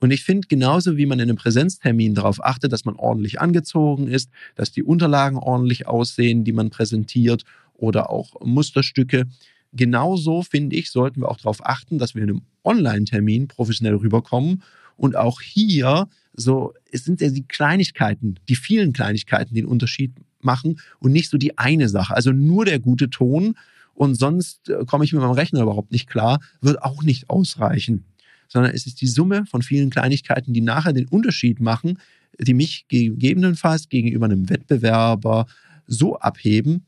Und 0.00 0.10
ich 0.10 0.22
finde, 0.24 0.46
genauso 0.46 0.96
wie 0.96 1.06
man 1.06 1.18
in 1.18 1.28
einem 1.28 1.36
Präsenztermin 1.36 2.14
darauf 2.14 2.44
achtet, 2.44 2.72
dass 2.72 2.84
man 2.84 2.96
ordentlich 2.96 3.40
angezogen 3.40 4.06
ist, 4.06 4.30
dass 4.54 4.70
die 4.70 4.82
Unterlagen 4.82 5.38
ordentlich 5.38 5.86
aussehen, 5.86 6.44
die 6.44 6.52
man 6.52 6.70
präsentiert 6.70 7.44
oder 7.74 8.10
auch 8.10 8.40
Musterstücke, 8.40 9.26
genauso 9.72 10.42
finde 10.42 10.76
ich, 10.76 10.90
sollten 10.90 11.22
wir 11.22 11.28
auch 11.28 11.38
darauf 11.38 11.64
achten, 11.66 11.98
dass 11.98 12.14
wir 12.14 12.22
in 12.22 12.30
einem 12.30 12.42
Online-Termin 12.64 13.48
professionell 13.48 13.96
rüberkommen 13.96 14.62
und 14.98 15.16
auch 15.16 15.40
hier, 15.40 16.08
so, 16.34 16.74
es 16.92 17.04
sind 17.04 17.20
ja 17.20 17.30
die 17.30 17.44
Kleinigkeiten, 17.44 18.38
die 18.48 18.56
vielen 18.56 18.92
Kleinigkeiten, 18.92 19.54
die 19.54 19.62
den 19.62 19.70
Unterschied 19.70 20.12
machen 20.40 20.80
und 20.98 21.12
nicht 21.12 21.30
so 21.30 21.38
die 21.38 21.56
eine 21.56 21.88
Sache. 21.88 22.14
Also 22.14 22.32
nur 22.32 22.64
der 22.64 22.80
gute 22.80 23.08
Ton 23.08 23.54
und 23.94 24.16
sonst 24.16 24.68
äh, 24.68 24.84
komme 24.86 25.04
ich 25.04 25.12
mit 25.12 25.22
meinem 25.22 25.32
Rechner 25.32 25.62
überhaupt 25.62 25.92
nicht 25.92 26.08
klar, 26.08 26.40
wird 26.60 26.82
auch 26.82 27.02
nicht 27.02 27.30
ausreichen. 27.30 28.04
Sondern 28.48 28.72
es 28.72 28.86
ist 28.86 29.00
die 29.00 29.06
Summe 29.06 29.46
von 29.46 29.62
vielen 29.62 29.90
Kleinigkeiten, 29.90 30.52
die 30.52 30.60
nachher 30.60 30.92
den 30.92 31.06
Unterschied 31.08 31.60
machen, 31.60 31.98
die 32.38 32.54
mich 32.54 32.86
gegebenenfalls 32.88 33.88
gegenüber 33.88 34.26
einem 34.26 34.48
Wettbewerber 34.48 35.46
so 35.86 36.18
abheben, 36.18 36.86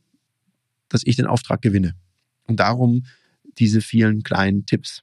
dass 0.89 1.03
ich 1.05 1.17
den 1.17 1.27
Auftrag 1.27 1.63
gewinne. 1.63 1.95
Und 2.47 2.61
darum 2.61 3.05
diese 3.59 3.81
vielen 3.81 4.23
kleinen 4.23 4.67
Tipps. 4.67 5.03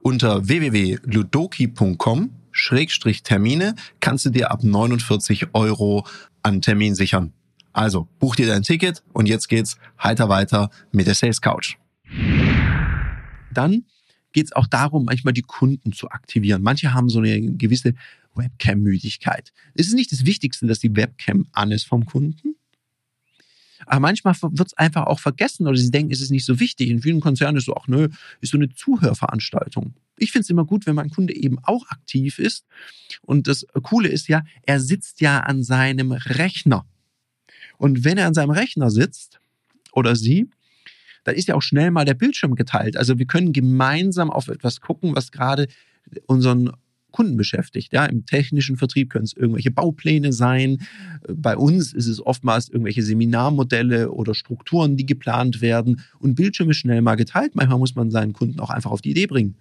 Unter 0.00 0.48
www.ludoki.com 0.48 2.30
Termine 3.22 3.74
kannst 4.00 4.26
du 4.26 4.30
dir 4.30 4.50
ab 4.50 4.64
49 4.64 5.54
Euro 5.54 6.06
an 6.42 6.60
Termin 6.60 6.94
sichern. 6.94 7.32
Also 7.72 8.08
buch 8.18 8.34
dir 8.34 8.46
dein 8.46 8.62
Ticket 8.62 9.02
und 9.12 9.26
jetzt 9.26 9.48
geht's 9.48 9.76
heiter 10.02 10.28
weiter 10.28 10.70
mit 10.90 11.06
der 11.06 11.14
Sales 11.14 11.40
Couch. 11.40 11.76
Dann 13.52 13.84
geht's 14.32 14.52
auch 14.52 14.66
darum, 14.66 15.04
manchmal 15.04 15.34
die 15.34 15.42
Kunden 15.42 15.92
zu 15.92 16.10
aktivieren. 16.10 16.62
Manche 16.62 16.92
haben 16.92 17.08
so 17.08 17.20
eine 17.20 17.40
gewisse 17.40 17.94
Webcam-Müdigkeit. 18.34 19.52
Es 19.74 19.86
ist 19.86 19.94
nicht 19.94 20.12
das 20.12 20.26
Wichtigste, 20.26 20.66
dass 20.66 20.80
die 20.80 20.94
Webcam 20.96 21.46
an 21.52 21.70
ist 21.70 21.84
vom 21.84 22.06
Kunden, 22.06 22.56
aber 23.86 24.00
manchmal 24.00 24.34
wird 24.40 24.68
es 24.68 24.74
einfach 24.74 25.06
auch 25.06 25.20
vergessen 25.20 25.66
oder 25.66 25.76
sie 25.76 25.90
denken, 25.90 26.12
es 26.12 26.20
ist 26.20 26.30
nicht 26.30 26.44
so 26.44 26.60
wichtig. 26.60 26.90
In 26.90 27.02
vielen 27.02 27.20
Konzernen 27.20 27.56
ist 27.56 27.66
so, 27.66 27.74
ach 27.76 27.86
nö, 27.86 28.08
ist 28.40 28.50
so 28.50 28.58
eine 28.58 28.68
Zuhörveranstaltung. 28.70 29.94
Ich 30.16 30.32
finde 30.32 30.42
es 30.42 30.50
immer 30.50 30.64
gut, 30.64 30.86
wenn 30.86 30.96
mein 30.96 31.10
Kunde 31.10 31.34
eben 31.34 31.58
auch 31.62 31.86
aktiv 31.88 32.38
ist. 32.38 32.66
Und 33.22 33.46
das 33.46 33.66
Coole 33.82 34.08
ist 34.08 34.28
ja, 34.28 34.42
er 34.62 34.80
sitzt 34.80 35.20
ja 35.20 35.40
an 35.40 35.62
seinem 35.62 36.12
Rechner. 36.12 36.86
Und 37.76 38.04
wenn 38.04 38.18
er 38.18 38.26
an 38.26 38.34
seinem 38.34 38.50
Rechner 38.50 38.90
sitzt 38.90 39.40
oder 39.92 40.16
sie, 40.16 40.50
dann 41.24 41.36
ist 41.36 41.48
ja 41.48 41.54
auch 41.54 41.62
schnell 41.62 41.90
mal 41.90 42.04
der 42.04 42.14
Bildschirm 42.14 42.54
geteilt. 42.54 42.96
Also 42.96 43.18
wir 43.18 43.26
können 43.26 43.52
gemeinsam 43.52 44.30
auf 44.30 44.48
etwas 44.48 44.80
gucken, 44.80 45.14
was 45.14 45.30
gerade 45.30 45.68
unseren 46.26 46.72
Kunden 47.10 47.36
beschäftigt. 47.36 47.92
Ja, 47.92 48.04
im 48.04 48.26
technischen 48.26 48.76
Vertrieb 48.76 49.10
können 49.10 49.24
es 49.24 49.32
irgendwelche 49.32 49.70
Baupläne 49.70 50.32
sein. 50.32 50.78
Bei 51.26 51.56
uns 51.56 51.92
ist 51.92 52.06
es 52.06 52.24
oftmals 52.24 52.68
irgendwelche 52.68 53.02
Seminarmodelle 53.02 54.10
oder 54.10 54.34
Strukturen, 54.34 54.96
die 54.96 55.06
geplant 55.06 55.60
werden. 55.60 56.02
Und 56.18 56.34
Bildschirm 56.34 56.70
ist 56.70 56.78
schnell 56.78 57.02
mal 57.02 57.16
geteilt. 57.16 57.54
Manchmal 57.54 57.78
muss 57.78 57.94
man 57.94 58.10
seinen 58.10 58.32
Kunden 58.32 58.60
auch 58.60 58.70
einfach 58.70 58.90
auf 58.90 59.00
die 59.00 59.10
Idee 59.10 59.26
bringen. 59.26 59.56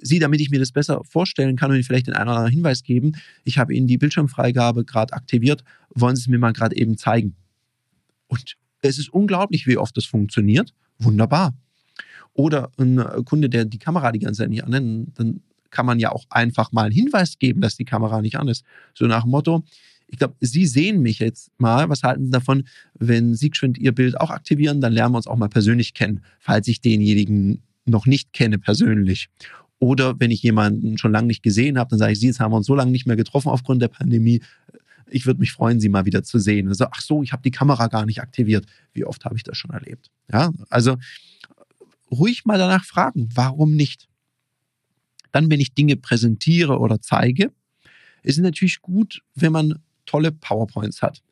Sie, 0.00 0.18
damit 0.18 0.40
ich 0.40 0.50
mir 0.50 0.58
das 0.58 0.72
besser 0.72 1.02
vorstellen 1.04 1.56
kann 1.56 1.70
und 1.70 1.76
Ihnen 1.76 1.84
vielleicht 1.84 2.06
den 2.06 2.14
einen 2.14 2.28
oder 2.28 2.38
anderen 2.38 2.52
Hinweis 2.52 2.82
geben, 2.82 3.12
ich 3.44 3.58
habe 3.58 3.74
Ihnen 3.74 3.86
die 3.86 3.98
Bildschirmfreigabe 3.98 4.84
gerade 4.84 5.14
aktiviert. 5.14 5.64
Wollen 5.94 6.16
Sie 6.16 6.22
es 6.22 6.28
mir 6.28 6.38
mal 6.38 6.52
gerade 6.52 6.76
eben 6.76 6.96
zeigen? 6.96 7.36
Und 8.28 8.56
es 8.82 8.98
ist 8.98 9.08
unglaublich, 9.08 9.66
wie 9.66 9.78
oft 9.78 9.96
das 9.96 10.04
funktioniert. 10.04 10.74
Wunderbar. 10.98 11.54
Oder 12.34 12.70
ein 12.78 13.02
Kunde, 13.24 13.48
der 13.48 13.64
die 13.64 13.78
Kamera 13.78 14.12
die 14.12 14.18
ganze 14.18 14.42
Zeit 14.42 14.50
nicht 14.50 14.64
annimmt, 14.64 15.18
dann 15.18 15.40
kann 15.74 15.86
man 15.86 15.98
ja 15.98 16.12
auch 16.12 16.24
einfach 16.30 16.70
mal 16.70 16.84
einen 16.84 16.94
Hinweis 16.94 17.38
geben, 17.38 17.60
dass 17.60 17.76
die 17.76 17.84
Kamera 17.84 18.22
nicht 18.22 18.36
an 18.36 18.46
ist. 18.46 18.64
So 18.94 19.06
nach 19.06 19.22
dem 19.22 19.32
Motto, 19.32 19.64
ich 20.06 20.18
glaube, 20.18 20.36
Sie 20.40 20.66
sehen 20.66 21.02
mich 21.02 21.18
jetzt 21.18 21.50
mal. 21.58 21.88
Was 21.88 22.04
halten 22.04 22.26
Sie 22.26 22.30
davon, 22.30 22.64
wenn 22.94 23.34
Sie 23.34 23.50
geschwind 23.50 23.76
Ihr 23.76 23.92
Bild 23.92 24.18
auch 24.20 24.30
aktivieren? 24.30 24.80
Dann 24.80 24.92
lernen 24.92 25.12
wir 25.12 25.16
uns 25.16 25.26
auch 25.26 25.36
mal 25.36 25.48
persönlich 25.48 25.92
kennen, 25.92 26.20
falls 26.38 26.68
ich 26.68 26.80
denjenigen 26.80 27.62
noch 27.86 28.06
nicht 28.06 28.32
kenne 28.32 28.58
persönlich. 28.58 29.28
Oder 29.80 30.18
wenn 30.20 30.30
ich 30.30 30.42
jemanden 30.42 30.96
schon 30.96 31.10
lange 31.10 31.26
nicht 31.26 31.42
gesehen 31.42 31.76
habe, 31.76 31.90
dann 31.90 31.98
sage 31.98 32.12
ich, 32.12 32.20
Sie, 32.20 32.28
jetzt 32.28 32.38
haben 32.38 32.52
wir 32.52 32.56
uns 32.56 32.66
so 32.66 32.76
lange 32.76 32.92
nicht 32.92 33.06
mehr 33.06 33.16
getroffen 33.16 33.48
aufgrund 33.48 33.82
der 33.82 33.88
Pandemie. 33.88 34.40
Ich 35.10 35.26
würde 35.26 35.40
mich 35.40 35.50
freuen, 35.50 35.80
Sie 35.80 35.88
mal 35.88 36.06
wieder 36.06 36.22
zu 36.22 36.38
sehen. 36.38 36.68
Also, 36.68 36.86
ach 36.90 37.00
so, 37.00 37.24
ich 37.24 37.32
habe 37.32 37.42
die 37.42 37.50
Kamera 37.50 37.88
gar 37.88 38.06
nicht 38.06 38.20
aktiviert. 38.22 38.64
Wie 38.92 39.04
oft 39.04 39.24
habe 39.24 39.36
ich 39.36 39.42
das 39.42 39.58
schon 39.58 39.72
erlebt? 39.72 40.10
Ja, 40.32 40.52
also 40.70 40.96
ruhig 42.12 42.44
mal 42.44 42.58
danach 42.58 42.84
fragen, 42.84 43.28
warum 43.34 43.74
nicht? 43.74 44.08
Dann, 45.34 45.50
wenn 45.50 45.58
ich 45.58 45.74
Dinge 45.74 45.96
präsentiere 45.96 46.78
oder 46.78 47.00
zeige, 47.00 47.50
ist 48.22 48.36
es 48.36 48.42
natürlich 48.42 48.82
gut, 48.82 49.20
wenn 49.34 49.50
man 49.50 49.80
tolle 50.06 50.30
PowerPoints 50.30 51.02
hat. 51.02 51.24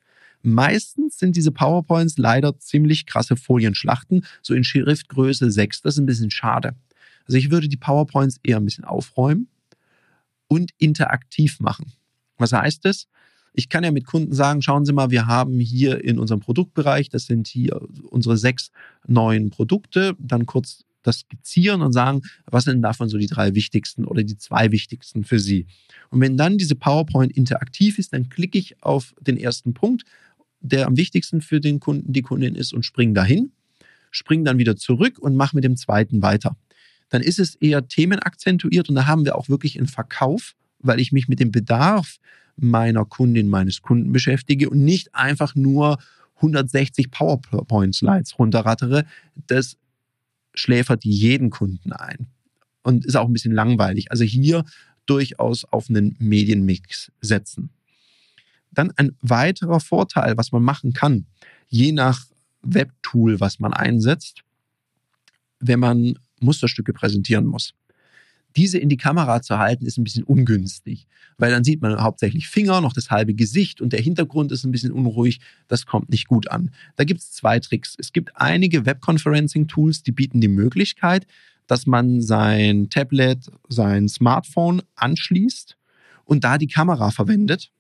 Meistens 0.43 1.19
sind 1.19 1.37
diese 1.37 1.53
PowerPoints 1.53 2.19
leider 2.19 2.59
ziemlich 2.59 3.07
krasse 3.07 3.37
Folienschlachten, 3.37 4.25
so 4.43 4.55
in 4.55 4.65
Schriftgröße 4.65 5.53
6. 5.53 5.83
Das 5.83 5.95
ist 5.95 6.01
ein 6.01 6.07
bisschen 6.07 6.33
schade. 6.33 6.75
Also 7.29 7.39
ich 7.39 7.53
würde 7.53 7.69
die 7.69 7.77
PowerPoints 7.77 8.41
eher 8.43 8.57
ein 8.57 8.65
bisschen 8.65 8.85
aufräumen 8.85 9.47
und 10.49 10.73
interaktiv 10.79 11.61
machen. 11.61 11.93
Was 12.39 12.53
heißt 12.53 12.85
das? 12.85 13.07
Ich 13.53 13.69
kann 13.69 13.85
ja 13.85 13.93
mit 13.93 14.07
Kunden 14.07 14.33
sagen, 14.33 14.63
schauen 14.63 14.85
Sie 14.85 14.93
mal, 14.93 15.13
wir 15.13 15.29
haben 15.29 15.61
hier 15.61 16.03
in 16.03 16.19
unserem 16.19 16.41
Produktbereich, 16.41 17.09
das 17.09 17.27
sind 17.27 17.47
hier 17.47 17.81
unsere 18.11 18.37
sechs 18.37 18.73
neuen 19.07 19.51
Produkte, 19.51 20.17
dann 20.19 20.45
kurz 20.47 20.83
das 21.03 21.21
skizzieren 21.21 21.83
und 21.83 21.93
sagen, 21.93 22.23
was 22.47 22.65
sind 22.65 22.83
davon 22.83 23.09
so 23.09 23.19
die 23.19 23.27
drei 23.27 23.55
wichtigsten 23.55 24.05
oder 24.05 24.23
die 24.23 24.37
zwei 24.37 24.71
wichtigsten 24.71 25.25
für 25.25 25.39
Sie. 25.39 25.67
Und 26.11 26.21
wenn 26.21 26.37
dann 26.37 26.59
diese 26.59 26.75
PowerPoint 26.75 27.33
interaktiv 27.33 27.99
ist, 27.99 28.13
dann 28.13 28.29
klicke 28.29 28.59
ich 28.59 28.83
auf 28.83 29.15
den 29.21 29.37
ersten 29.37 29.75
Punkt, 29.75 30.05
der 30.61 30.87
am 30.87 30.97
wichtigsten 30.97 31.41
für 31.41 31.61
den 31.61 31.81
Kunden, 31.81 32.13
die 32.13 32.23
Kundin 32.23 32.55
ist 32.55 32.73
und 32.73 32.85
springe 32.85 33.15
dahin, 33.15 33.53
springe 34.11 34.45
dann 34.45 34.59
wieder 34.59 34.77
zurück 34.77 35.19
und 35.19 35.37
mache 35.37 35.57
mit 35.57 35.65
dem 35.65 35.77
zweiten 35.77 36.23
weiter. 36.23 36.57
Dann 37.09 37.23
ist 37.23 37.39
es 37.39 37.57
eher 37.57 37.87
themenakzentuiert 37.89 38.89
und 38.89 38.95
da 38.95 39.07
haben 39.07 39.25
wir 39.25 39.37
auch 39.37 39.49
wirklich 39.49 39.77
einen 39.77 39.89
Verkauf, 39.89 40.55
weil 40.79 41.01
ich 41.01 41.13
mich 41.13 41.29
mit 41.29 41.41
dem 41.41 41.51
Bedarf 41.51 42.19
meiner 42.57 43.05
Kundin, 43.05 43.49
meines 43.49 43.83
Kunden 43.83 44.13
beschäftige 44.13 44.71
und 44.71 44.85
nicht 44.85 45.15
einfach 45.15 45.55
nur 45.55 45.99
160 46.37 47.11
PowerPoint-Slides 47.11 48.39
runterrattere. 48.39 49.05
Das 49.47 49.77
schläfert 50.55 51.05
jeden 51.05 51.51
Kunden 51.51 51.93
ein 51.93 52.29
und 52.83 53.05
ist 53.05 53.17
auch 53.17 53.27
ein 53.27 53.33
bisschen 53.33 53.55
langweilig. 53.55 54.11
Also 54.11 54.25
hier 54.25 54.65
durchaus 55.07 55.65
auf 55.65 55.89
einen 55.89 56.17
Medienmix 56.19 57.11
setzen. 57.21 57.71
Dann 58.71 58.93
ein 58.97 59.17
weiterer 59.21 59.81
Vorteil, 59.81 60.37
was 60.37 60.53
man 60.53 60.63
machen 60.63 60.93
kann, 60.93 61.27
je 61.69 61.93
nach 61.93 62.27
Webtool, 62.63 63.41
was 63.41 63.59
man 63.59 63.73
einsetzt, 63.73 64.43
wenn 65.59 65.81
man 65.81 66.19
Musterstücke 66.41 66.93
präsentieren 66.93 67.47
muss 67.47 67.75
diese 68.57 68.79
in 68.79 68.89
die 68.89 68.97
Kamera 68.97 69.43
zu 69.43 69.59
halten, 69.59 69.87
ist 69.87 69.99
ein 69.99 70.05
bisschen 70.05 70.25
ungünstig, 70.25 71.07
weil 71.39 71.51
dann 71.51 71.65
sieht 71.65 71.83
man 71.83 72.01
hauptsächlich 72.01 72.49
Finger, 72.49 72.81
noch 72.81 72.93
das 72.93 73.11
halbe 73.11 73.35
Gesicht 73.35 73.81
und 73.81 73.93
der 73.93 74.01
Hintergrund 74.01 74.53
ist 74.53 74.65
ein 74.65 74.73
bisschen 74.73 74.93
unruhig. 74.93 75.41
Das 75.69 75.87
kommt 75.87 76.11
nicht 76.11 76.29
gut 76.29 76.51
an. 76.51 76.71
Da 76.97 77.05
gibt 77.05 77.21
es 77.21 77.33
zwei 77.33 77.59
Tricks. 77.61 77.95
Es 77.99 78.13
gibt 78.13 78.33
einige 78.35 78.87
Webconferencing-Tools, 78.87 80.03
die 80.03 80.13
bieten 80.13 80.41
die 80.41 80.49
Möglichkeit, 80.49 81.27
dass 81.67 81.87
man 81.87 82.21
sein 82.21 82.89
Tablet, 82.91 83.51
sein 83.69 84.09
Smartphone 84.09 84.83
anschließt 84.97 85.77
und 86.25 86.45
da 86.45 86.59
die 86.59 86.67
Kamera 86.67 87.11
verwendet. 87.11 87.71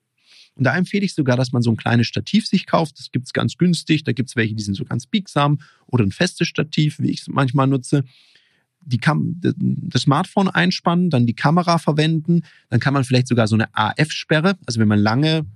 Und 0.54 0.64
da 0.64 0.76
empfehle 0.76 1.04
ich 1.04 1.14
sogar, 1.14 1.36
dass 1.36 1.52
man 1.52 1.62
so 1.62 1.70
ein 1.70 1.76
kleines 1.76 2.06
Stativ 2.06 2.46
sich 2.46 2.66
kauft. 2.66 2.98
Das 2.98 3.10
gibt 3.10 3.26
es 3.26 3.32
ganz 3.32 3.56
günstig. 3.56 4.04
Da 4.04 4.12
gibt 4.12 4.28
es 4.28 4.36
welche, 4.36 4.54
die 4.54 4.62
sind 4.62 4.74
so 4.74 4.84
ganz 4.84 5.06
biegsam 5.06 5.60
oder 5.86 6.04
ein 6.04 6.12
festes 6.12 6.46
Stativ, 6.46 6.98
wie 6.98 7.10
ich 7.10 7.22
es 7.22 7.28
manchmal 7.28 7.66
nutze 7.66 8.04
die 8.84 8.98
Kam 8.98 9.40
das 9.40 10.02
Smartphone 10.02 10.48
einspannen, 10.48 11.10
dann 11.10 11.26
die 11.26 11.34
Kamera 11.34 11.78
verwenden, 11.78 12.42
dann 12.68 12.80
kann 12.80 12.94
man 12.94 13.04
vielleicht 13.04 13.28
sogar 13.28 13.46
so 13.46 13.56
eine 13.56 13.68
AF-Sperre, 13.74 14.56
also 14.66 14.80
wenn 14.80 14.88
man 14.88 14.98
lange 14.98 15.46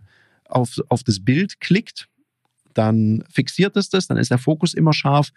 auf, 0.49 0.81
auf 0.89 1.03
das 1.03 1.21
Bild 1.21 1.61
klickt, 1.61 2.09
dann 2.75 3.25
fixiert 3.31 3.77
es 3.77 3.89
das, 3.89 4.07
dann 4.07 4.17
ist 4.17 4.31
der 4.31 4.39
Fokus 4.39 4.75
immer 4.75 4.93
scharf, 4.93 5.31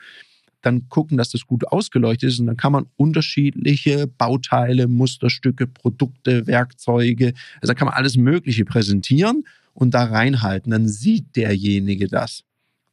dann 0.61 0.89
gucken, 0.89 1.17
dass 1.17 1.29
das 1.29 1.47
gut 1.47 1.67
ausgeleuchtet 1.67 2.29
ist 2.29 2.39
und 2.39 2.47
dann 2.47 2.57
kann 2.57 2.73
man 2.73 2.87
unterschiedliche 2.97 4.07
Bauteile, 4.07 4.87
Musterstücke, 4.87 5.67
Produkte, 5.67 6.47
Werkzeuge, 6.47 7.33
also 7.61 7.67
da 7.67 7.73
kann 7.73 7.87
man 7.87 7.95
alles 7.95 8.17
Mögliche 8.17 8.65
präsentieren 8.65 9.45
und 9.73 9.93
da 9.93 10.03
reinhalten, 10.05 10.71
dann 10.71 10.87
sieht 10.87 11.35
derjenige 11.35 12.07
das. 12.07 12.43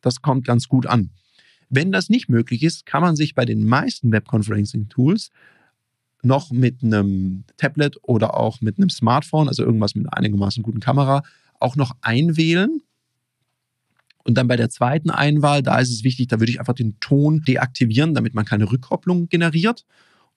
Das 0.00 0.23
kommt 0.23 0.47
ganz 0.47 0.69
gut 0.69 0.87
an. 0.87 1.11
Wenn 1.69 1.93
das 1.93 2.09
nicht 2.09 2.29
möglich 2.29 2.63
ist, 2.63 2.87
kann 2.87 3.03
man 3.03 3.17
sich 3.17 3.35
bei 3.35 3.45
den 3.45 3.67
meisten 3.67 4.13
Webconferencing-Tools 4.13 5.31
noch 6.23 6.51
mit 6.51 6.83
einem 6.83 7.45
Tablet 7.57 7.97
oder 8.03 8.37
auch 8.37 8.61
mit 8.61 8.79
einem 8.79 8.91
Smartphone, 8.91 9.49
also 9.49 9.63
irgendwas 9.63 9.95
mit 9.95 10.13
einigermaßen 10.13 10.63
guten 10.63 10.81
Kamera, 10.81 11.23
auch 11.61 11.77
noch 11.77 11.93
einwählen. 12.01 12.83
Und 14.25 14.37
dann 14.37 14.49
bei 14.49 14.57
der 14.57 14.71
zweiten 14.71 15.11
Einwahl, 15.11 15.63
da 15.63 15.79
ist 15.79 15.91
es 15.91 16.03
wichtig, 16.03 16.29
da 16.29 16.41
würde 16.41 16.51
ich 16.51 16.59
einfach 16.59 16.75
den 16.75 16.99
Ton 16.99 17.43
deaktivieren, 17.43 18.15
damit 18.15 18.35
man 18.35 18.45
keine 18.45 18.71
Rückkopplung 18.71 19.29
generiert. 19.29 19.85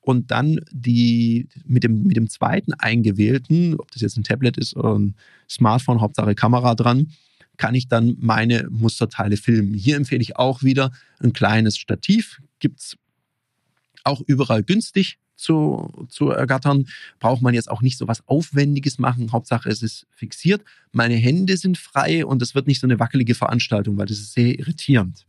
Und 0.02 0.32
dann 0.32 0.60
die 0.72 1.50
mit 1.66 1.84
dem, 1.84 2.04
mit 2.04 2.16
dem 2.16 2.30
zweiten 2.30 2.74
eingewählten, 2.74 3.76
ob 3.76 3.92
das 3.92 4.02
jetzt 4.02 4.18
ein 4.18 4.24
Tablet 4.24 4.58
ist 4.58 4.76
oder 4.76 4.98
ein 4.98 5.16
Smartphone, 5.50 6.02
Hauptsache 6.02 6.36
Kamera 6.36 6.76
dran, 6.76 7.12
kann 7.60 7.76
ich 7.76 7.90
dann 7.90 8.16
meine 8.20 8.68
Musterteile 8.72 9.36
filmen. 9.36 9.74
Hier 9.74 9.98
empfehle 9.98 10.22
ich 10.22 10.38
auch 10.38 10.64
wieder 10.64 10.92
ein 11.20 11.34
kleines 11.34 11.78
Stativ. 11.78 12.42
Gibt 12.60 12.80
es 12.80 12.98
auch 14.06 14.22
überall 14.26 14.64
günstig 14.64 15.20
zu, 15.36 16.08
zu 16.10 16.30
ergattern. 16.30 16.88
Braucht 17.20 17.42
man 17.42 17.54
jetzt 17.54 17.70
auch 17.70 17.82
nicht 17.82 17.98
so 17.98 18.08
was 18.08 18.26
Aufwendiges 18.30 18.98
machen. 18.98 19.34
Hauptsache, 19.34 19.68
es 19.70 19.84
ist 19.84 20.08
fixiert. 20.10 20.64
Meine 20.94 21.16
Hände 21.16 21.58
sind 21.58 21.78
frei 21.78 22.26
und 22.26 22.42
es 22.42 22.56
wird 22.56 22.66
nicht 22.66 22.80
so 22.80 22.88
eine 22.88 22.98
wackelige 22.98 23.36
Veranstaltung, 23.36 23.98
weil 23.98 24.06
das 24.06 24.20
ist 24.20 24.34
sehr 24.34 24.58
irritierend. 24.58 25.26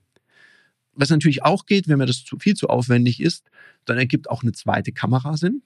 Was 0.93 1.11
natürlich 1.11 1.43
auch 1.43 1.67
geht, 1.67 1.89
wenn 1.89 1.99
mir 1.99 2.07
das 2.07 2.25
zu, 2.25 2.39
viel 2.39 2.55
zu 2.55 2.69
aufwendig 2.69 3.21
ist, 3.21 3.51
dann 3.87 3.99
ergibt 3.99 4.31
auch 4.31 4.43
eine 4.43 4.53
zweite 4.53 4.93
Kamera 4.93 5.37
Sinn. 5.37 5.63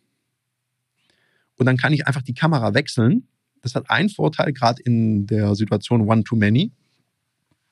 Und 1.57 1.67
dann 1.67 1.77
kann 1.77 1.93
ich 1.93 2.07
einfach 2.07 2.23
die 2.23 2.35
Kamera 2.35 2.73
wechseln 2.73 3.29
das 3.65 3.75
hat 3.75 3.91
einen 3.91 4.11
Vorteil, 4.11 4.53
gerade 4.53 4.83
in 4.83 5.27
der 5.27 5.55
Situation 5.55 6.03
One-to-Many. 6.03 6.71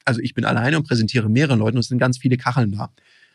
Also 0.06 0.20
ich 0.20 0.32
bin 0.32 0.46
alleine 0.46 0.78
und 0.78 0.88
präsentiere 0.88 1.28
mehrere 1.28 1.56
Leuten 1.56 1.76
und 1.76 1.80
es 1.80 1.88
sind 1.88 1.98
ganz 1.98 2.16
viele 2.16 2.38
Kacheln 2.38 2.72
da. 2.72 2.90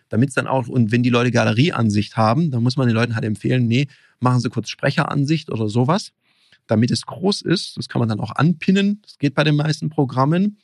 Damit 0.10 0.30
es 0.30 0.36
dann 0.36 0.48
auch, 0.48 0.68
und 0.68 0.92
wenn 0.92 1.04
die 1.04 1.12
Leute 1.12 1.30
Galerieansicht 1.30 2.18
haben, 2.18 2.50
dann 2.50 2.64
muss 2.64 2.76
man 2.76 2.88
den 2.88 2.96
Leuten 2.96 3.14
halt 3.14 3.26
empfehlen, 3.26 3.68
nee, 3.68 3.88
machen 4.20 4.40
Sie 4.40 4.50
kurz 4.50 4.70
Sprecheransicht 4.70 5.52
oder 5.52 5.70
sowas, 5.70 6.14
damit 6.66 6.90
es 6.90 7.06
groß 7.06 7.44
ist. 7.44 7.78
Das 7.78 7.90
kann 7.90 8.00
man 8.00 8.10
dann 8.10 8.20
auch 8.20 8.32
anpinnen. 8.32 9.02
Das 9.04 9.20
geht 9.20 9.36
bei 9.36 9.44
den 9.44 9.56
meisten 9.56 9.90
Programmen. 9.90 10.58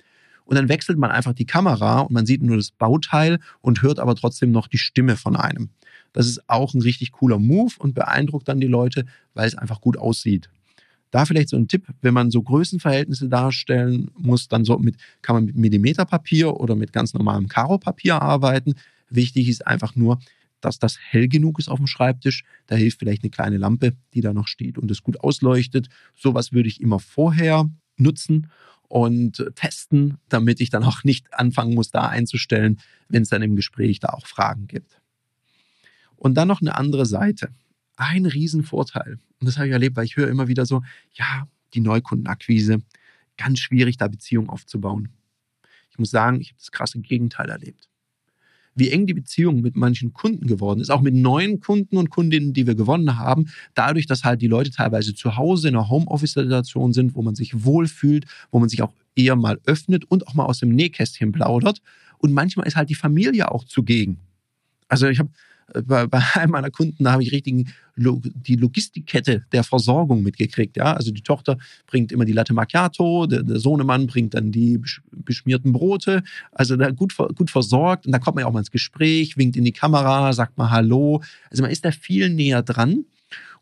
Und 0.45 0.55
dann 0.57 0.69
wechselt 0.69 0.97
man 0.97 1.11
einfach 1.11 1.33
die 1.33 1.45
Kamera 1.45 1.99
und 2.01 2.11
man 2.11 2.25
sieht 2.25 2.41
nur 2.41 2.57
das 2.57 2.71
Bauteil 2.71 3.39
und 3.61 3.83
hört 3.83 3.99
aber 3.99 4.15
trotzdem 4.15 4.51
noch 4.51 4.67
die 4.67 4.79
Stimme 4.79 5.15
von 5.15 5.35
einem. 5.35 5.69
Das 6.11 6.27
ist 6.27 6.49
auch 6.49 6.73
ein 6.73 6.81
richtig 6.81 7.11
cooler 7.11 7.37
Move 7.37 7.73
und 7.77 7.93
beeindruckt 7.93 8.47
dann 8.47 8.59
die 8.59 8.67
Leute, 8.67 9.05
weil 9.35 9.47
es 9.47 9.55
einfach 9.55 9.79
gut 9.79 9.95
aussieht. 9.95 10.49
Da 11.13 11.27
vielleicht 11.27 11.49
so 11.49 11.57
ein 11.57 11.67
Tipp, 11.67 11.85
wenn 12.01 12.15
man 12.15 12.31
so 12.31 12.41
Größenverhältnisse 12.41 13.29
darstellen 13.29 14.09
muss, 14.17 14.47
dann 14.47 14.65
so 14.65 14.79
mit, 14.79 14.95
kann 15.21 15.35
man 15.35 15.45
mit 15.45 15.55
Millimeterpapier 15.55 16.59
oder 16.59 16.75
mit 16.75 16.91
ganz 16.91 17.13
normalem 17.13 17.47
Karo-Papier 17.47 18.19
arbeiten. 18.19 18.73
Wichtig 19.11 19.47
ist 19.47 19.67
einfach 19.67 19.95
nur, 19.95 20.17
dass 20.59 20.79
das 20.79 20.97
hell 20.99 21.27
genug 21.27 21.59
ist 21.59 21.69
auf 21.69 21.77
dem 21.77 21.85
Schreibtisch. 21.85 22.43
Da 22.65 22.75
hilft 22.75 22.97
vielleicht 22.97 23.21
eine 23.21 23.29
kleine 23.29 23.57
Lampe, 23.57 23.93
die 24.15 24.21
da 24.21 24.33
noch 24.33 24.47
steht 24.47 24.79
und 24.79 24.89
es 24.89 25.03
gut 25.03 25.19
ausleuchtet. 25.19 25.87
Sowas 26.15 26.51
würde 26.51 26.67
ich 26.67 26.81
immer 26.81 26.97
vorher 26.97 27.69
nutzen 27.95 28.49
und 28.87 29.45
testen, 29.53 30.17
damit 30.29 30.61
ich 30.61 30.71
dann 30.71 30.83
auch 30.83 31.03
nicht 31.03 31.31
anfangen 31.31 31.75
muss, 31.75 31.91
da 31.91 32.07
einzustellen, 32.07 32.79
wenn 33.07 33.21
es 33.21 33.29
dann 33.29 33.43
im 33.43 33.55
Gespräch 33.55 33.99
da 33.99 34.09
auch 34.09 34.25
Fragen 34.25 34.65
gibt. 34.65 34.99
Und 36.15 36.33
dann 36.33 36.47
noch 36.47 36.61
eine 36.61 36.73
andere 36.73 37.05
Seite 37.05 37.49
ein 37.95 38.25
Riesenvorteil. 38.25 39.19
Und 39.39 39.47
das 39.47 39.57
habe 39.57 39.67
ich 39.67 39.73
erlebt, 39.73 39.95
weil 39.95 40.05
ich 40.05 40.15
höre 40.15 40.29
immer 40.29 40.47
wieder 40.47 40.65
so, 40.65 40.81
ja, 41.13 41.47
die 41.73 41.81
Neukundenakquise, 41.81 42.81
ganz 43.37 43.59
schwierig, 43.59 43.97
da 43.97 44.07
Beziehungen 44.07 44.49
aufzubauen. 44.49 45.09
Ich 45.91 45.99
muss 45.99 46.11
sagen, 46.11 46.41
ich 46.41 46.49
habe 46.49 46.59
das 46.59 46.71
krasse 46.71 46.99
Gegenteil 46.99 47.49
erlebt. 47.49 47.89
Wie 48.75 48.89
eng 48.89 49.05
die 49.05 49.13
Beziehung 49.13 49.61
mit 49.61 49.75
manchen 49.75 50.13
Kunden 50.13 50.47
geworden 50.47 50.79
ist, 50.79 50.89
auch 50.89 51.01
mit 51.01 51.13
neuen 51.13 51.59
Kunden 51.59 51.97
und 51.97 52.09
Kundinnen, 52.09 52.53
die 52.53 52.65
wir 52.65 52.73
gewonnen 52.73 53.19
haben, 53.19 53.49
dadurch, 53.75 54.07
dass 54.07 54.23
halt 54.23 54.41
die 54.41 54.47
Leute 54.47 54.71
teilweise 54.71 55.13
zu 55.13 55.37
Hause 55.37 55.67
in 55.67 55.75
einer 55.75 55.89
Homeoffice-Situation 55.89 56.93
sind, 56.93 57.13
wo 57.13 57.21
man 57.21 57.35
sich 57.35 57.63
wohlfühlt, 57.63 58.25
wo 58.49 58.59
man 58.59 58.69
sich 58.69 58.81
auch 58.81 58.93
eher 59.15 59.35
mal 59.35 59.59
öffnet 59.65 60.05
und 60.05 60.27
auch 60.27 60.33
mal 60.33 60.45
aus 60.45 60.59
dem 60.59 60.69
Nähkästchen 60.69 61.31
plaudert. 61.31 61.83
Und 62.17 62.33
manchmal 62.33 62.65
ist 62.65 62.75
halt 62.75 62.89
die 62.89 62.95
Familie 62.95 63.51
auch 63.51 63.63
zugegen. 63.63 64.17
Also 64.87 65.07
ich 65.07 65.19
habe 65.19 65.29
bei, 65.85 66.07
bei 66.07 66.21
einem 66.33 66.51
meiner 66.51 66.71
Kunden, 66.71 67.03
da 67.03 67.13
habe 67.13 67.23
ich 67.23 67.31
richtig 67.31 67.67
die 67.95 68.55
Logistikkette 68.55 69.45
der 69.51 69.63
Versorgung 69.63 70.23
mitgekriegt. 70.23 70.77
Ja? 70.77 70.93
Also 70.93 71.11
die 71.11 71.21
Tochter 71.21 71.57
bringt 71.85 72.11
immer 72.11 72.25
die 72.25 72.33
Latte 72.33 72.53
Macchiato, 72.53 73.27
der, 73.27 73.43
der 73.43 73.59
Sohnemann 73.59 74.07
bringt 74.07 74.33
dann 74.33 74.51
die 74.51 74.79
beschmierten 75.11 75.73
Brote. 75.73 76.23
Also 76.51 76.75
da 76.75 76.89
gut, 76.89 77.15
gut 77.35 77.51
versorgt. 77.51 78.05
Und 78.05 78.11
da 78.11 78.19
kommt 78.19 78.35
man 78.35 78.43
ja 78.43 78.47
auch 78.47 78.53
mal 78.53 78.59
ins 78.59 78.71
Gespräch, 78.71 79.37
winkt 79.37 79.55
in 79.55 79.63
die 79.63 79.71
Kamera, 79.71 80.33
sagt 80.33 80.57
mal 80.57 80.71
Hallo. 80.71 81.21
Also 81.51 81.61
man 81.61 81.71
ist 81.71 81.85
da 81.85 81.91
viel 81.91 82.29
näher 82.29 82.63
dran. 82.63 83.05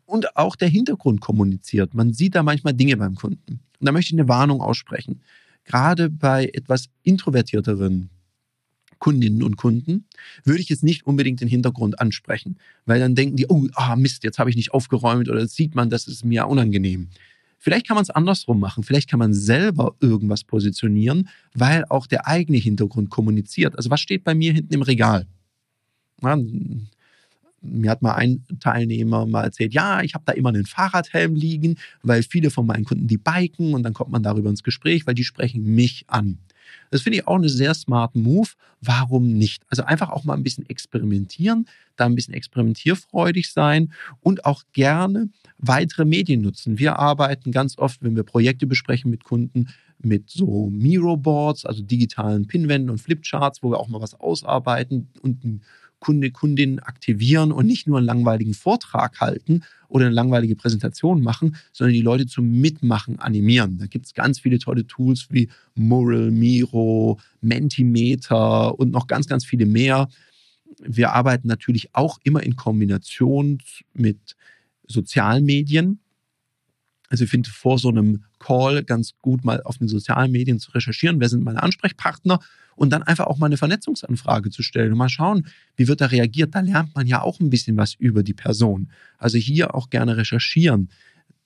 Und 0.06 0.36
auch 0.36 0.56
der 0.56 0.68
Hintergrund 0.68 1.20
kommuniziert. 1.20 1.94
Man 1.94 2.12
sieht 2.12 2.34
da 2.34 2.42
manchmal 2.42 2.74
Dinge 2.74 2.96
beim 2.96 3.14
Kunden. 3.14 3.60
Und 3.80 3.86
da 3.86 3.92
möchte 3.92 4.14
ich 4.14 4.20
eine 4.20 4.28
Warnung 4.28 4.60
aussprechen. 4.60 5.20
Gerade 5.64 6.10
bei 6.10 6.50
etwas 6.52 6.88
introvertierteren 7.02 8.10
Kundinnen 9.02 9.42
und 9.42 9.56
Kunden, 9.56 10.04
würde 10.44 10.60
ich 10.60 10.68
jetzt 10.68 10.84
nicht 10.84 11.08
unbedingt 11.08 11.40
den 11.40 11.48
Hintergrund 11.48 11.98
ansprechen, 12.00 12.56
weil 12.86 13.00
dann 13.00 13.16
denken 13.16 13.34
die, 13.34 13.46
oh, 13.48 13.66
ah, 13.74 13.96
Mist, 13.96 14.22
jetzt 14.22 14.38
habe 14.38 14.48
ich 14.48 14.54
nicht 14.54 14.72
aufgeräumt 14.72 15.28
oder 15.28 15.44
sieht 15.48 15.74
man, 15.74 15.90
das 15.90 16.06
ist 16.06 16.24
mir 16.24 16.46
unangenehm. 16.46 17.08
Vielleicht 17.58 17.88
kann 17.88 17.96
man 17.96 18.02
es 18.02 18.10
andersrum 18.10 18.60
machen. 18.60 18.84
Vielleicht 18.84 19.10
kann 19.10 19.18
man 19.18 19.34
selber 19.34 19.96
irgendwas 19.98 20.44
positionieren, 20.44 21.28
weil 21.52 21.84
auch 21.88 22.06
der 22.06 22.28
eigene 22.28 22.58
Hintergrund 22.58 23.10
kommuniziert. 23.10 23.76
Also 23.76 23.90
was 23.90 24.00
steht 24.00 24.22
bei 24.22 24.36
mir 24.36 24.52
hinten 24.52 24.72
im 24.72 24.82
Regal? 24.82 25.26
Ja, 26.22 26.38
mir 27.60 27.90
hat 27.90 28.02
mal 28.02 28.14
ein 28.14 28.44
Teilnehmer 28.60 29.26
mal 29.26 29.42
erzählt, 29.42 29.74
ja, 29.74 30.00
ich 30.02 30.14
habe 30.14 30.24
da 30.26 30.32
immer 30.32 30.50
einen 30.50 30.64
Fahrradhelm 30.64 31.34
liegen, 31.34 31.76
weil 32.04 32.22
viele 32.22 32.50
von 32.50 32.66
meinen 32.66 32.84
Kunden 32.84 33.08
die 33.08 33.18
biken 33.18 33.74
und 33.74 33.82
dann 33.82 33.94
kommt 33.94 34.12
man 34.12 34.22
darüber 34.22 34.48
ins 34.48 34.62
Gespräch, 34.62 35.08
weil 35.08 35.14
die 35.14 35.24
sprechen 35.24 35.64
mich 35.74 36.04
an. 36.06 36.38
Das 36.90 37.02
finde 37.02 37.18
ich 37.18 37.26
auch 37.26 37.36
eine 37.36 37.48
sehr 37.48 37.74
smart 37.74 38.14
Move. 38.14 38.48
Warum 38.80 39.32
nicht? 39.32 39.64
Also 39.68 39.84
einfach 39.84 40.10
auch 40.10 40.24
mal 40.24 40.34
ein 40.34 40.42
bisschen 40.42 40.68
experimentieren, 40.68 41.66
da 41.96 42.06
ein 42.06 42.14
bisschen 42.14 42.34
experimentierfreudig 42.34 43.52
sein 43.52 43.92
und 44.20 44.44
auch 44.44 44.62
gerne 44.72 45.30
weitere 45.58 46.04
Medien 46.04 46.42
nutzen. 46.42 46.78
Wir 46.78 46.98
arbeiten 46.98 47.52
ganz 47.52 47.78
oft, 47.78 48.02
wenn 48.02 48.16
wir 48.16 48.24
Projekte 48.24 48.66
besprechen 48.66 49.10
mit 49.10 49.24
Kunden, 49.24 49.68
mit 49.98 50.30
so 50.30 50.68
Miro-Boards, 50.70 51.64
also 51.64 51.82
digitalen 51.82 52.46
Pinwänden 52.46 52.90
und 52.90 53.00
Flipcharts, 53.00 53.62
wo 53.62 53.70
wir 53.70 53.78
auch 53.78 53.88
mal 53.88 54.00
was 54.00 54.14
ausarbeiten 54.14 55.08
und 55.22 55.44
ein 55.44 55.62
Kunde, 56.02 56.32
Kundin 56.32 56.80
aktivieren 56.80 57.52
und 57.52 57.64
nicht 57.64 57.86
nur 57.86 57.98
einen 57.98 58.08
langweiligen 58.08 58.54
Vortrag 58.54 59.20
halten 59.20 59.62
oder 59.86 60.06
eine 60.06 60.14
langweilige 60.14 60.56
Präsentation 60.56 61.22
machen, 61.22 61.54
sondern 61.72 61.94
die 61.94 62.00
Leute 62.02 62.26
zum 62.26 62.50
Mitmachen 62.50 63.20
animieren. 63.20 63.78
Da 63.78 63.86
gibt 63.86 64.06
es 64.06 64.12
ganz 64.12 64.40
viele 64.40 64.58
tolle 64.58 64.84
Tools 64.84 65.28
wie 65.30 65.48
Mural, 65.76 66.32
Miro, 66.32 67.20
Mentimeter 67.40 68.76
und 68.80 68.90
noch 68.90 69.06
ganz, 69.06 69.28
ganz 69.28 69.44
viele 69.44 69.64
mehr. 69.64 70.08
Wir 70.82 71.12
arbeiten 71.12 71.46
natürlich 71.46 71.94
auch 71.94 72.18
immer 72.24 72.42
in 72.42 72.56
Kombination 72.56 73.58
mit 73.94 74.34
sozialen 74.88 75.44
Medien. 75.44 76.00
Also 77.10 77.22
ich 77.22 77.30
finde 77.30 77.48
vor 77.48 77.78
so 77.78 77.90
einem 77.90 78.24
Call 78.42 78.82
ganz 78.84 79.12
gut 79.20 79.44
mal 79.44 79.62
auf 79.62 79.78
den 79.78 79.88
sozialen 79.88 80.32
Medien 80.32 80.58
zu 80.58 80.72
recherchieren, 80.72 81.20
wer 81.20 81.28
sind 81.28 81.44
meine 81.44 81.62
Ansprechpartner 81.62 82.40
und 82.74 82.90
dann 82.90 83.02
einfach 83.02 83.26
auch 83.26 83.38
mal 83.38 83.46
eine 83.46 83.56
Vernetzungsanfrage 83.56 84.50
zu 84.50 84.62
stellen 84.62 84.92
und 84.92 84.98
mal 84.98 85.08
schauen, 85.08 85.46
wie 85.76 85.88
wird 85.88 86.00
da 86.00 86.06
reagiert. 86.06 86.54
Da 86.54 86.60
lernt 86.60 86.94
man 86.94 87.06
ja 87.06 87.22
auch 87.22 87.40
ein 87.40 87.50
bisschen 87.50 87.76
was 87.76 87.94
über 87.94 88.22
die 88.22 88.34
Person. 88.34 88.90
Also 89.18 89.38
hier 89.38 89.74
auch 89.74 89.90
gerne 89.90 90.16
recherchieren 90.16 90.88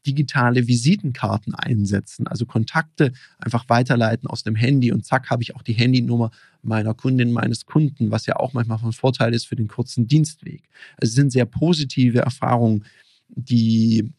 digitale 0.06 0.68
Visitenkarten 0.68 1.54
einsetzen, 1.54 2.26
also 2.26 2.46
Kontakte 2.46 3.12
einfach 3.38 3.68
weiterleiten 3.68 4.28
aus 4.28 4.44
dem 4.44 4.54
Handy 4.54 4.92
und 4.92 5.04
zack 5.04 5.30
habe 5.30 5.42
ich 5.42 5.56
auch 5.56 5.62
die 5.62 5.72
Handynummer 5.72 6.30
meiner 6.62 6.94
Kundin, 6.94 7.32
meines 7.32 7.66
Kunden, 7.66 8.10
was 8.10 8.26
ja 8.26 8.36
auch 8.36 8.52
manchmal 8.52 8.78
von 8.78 8.92
Vorteil 8.92 9.34
ist 9.34 9.46
für 9.46 9.56
den 9.56 9.68
kurzen 9.68 10.06
Dienstweg. 10.06 10.62
Also 10.96 11.10
es 11.10 11.14
sind 11.14 11.32
sehr 11.32 11.46
positive 11.46 12.20
Erfahrungen, 12.20 12.84
die 13.28 14.12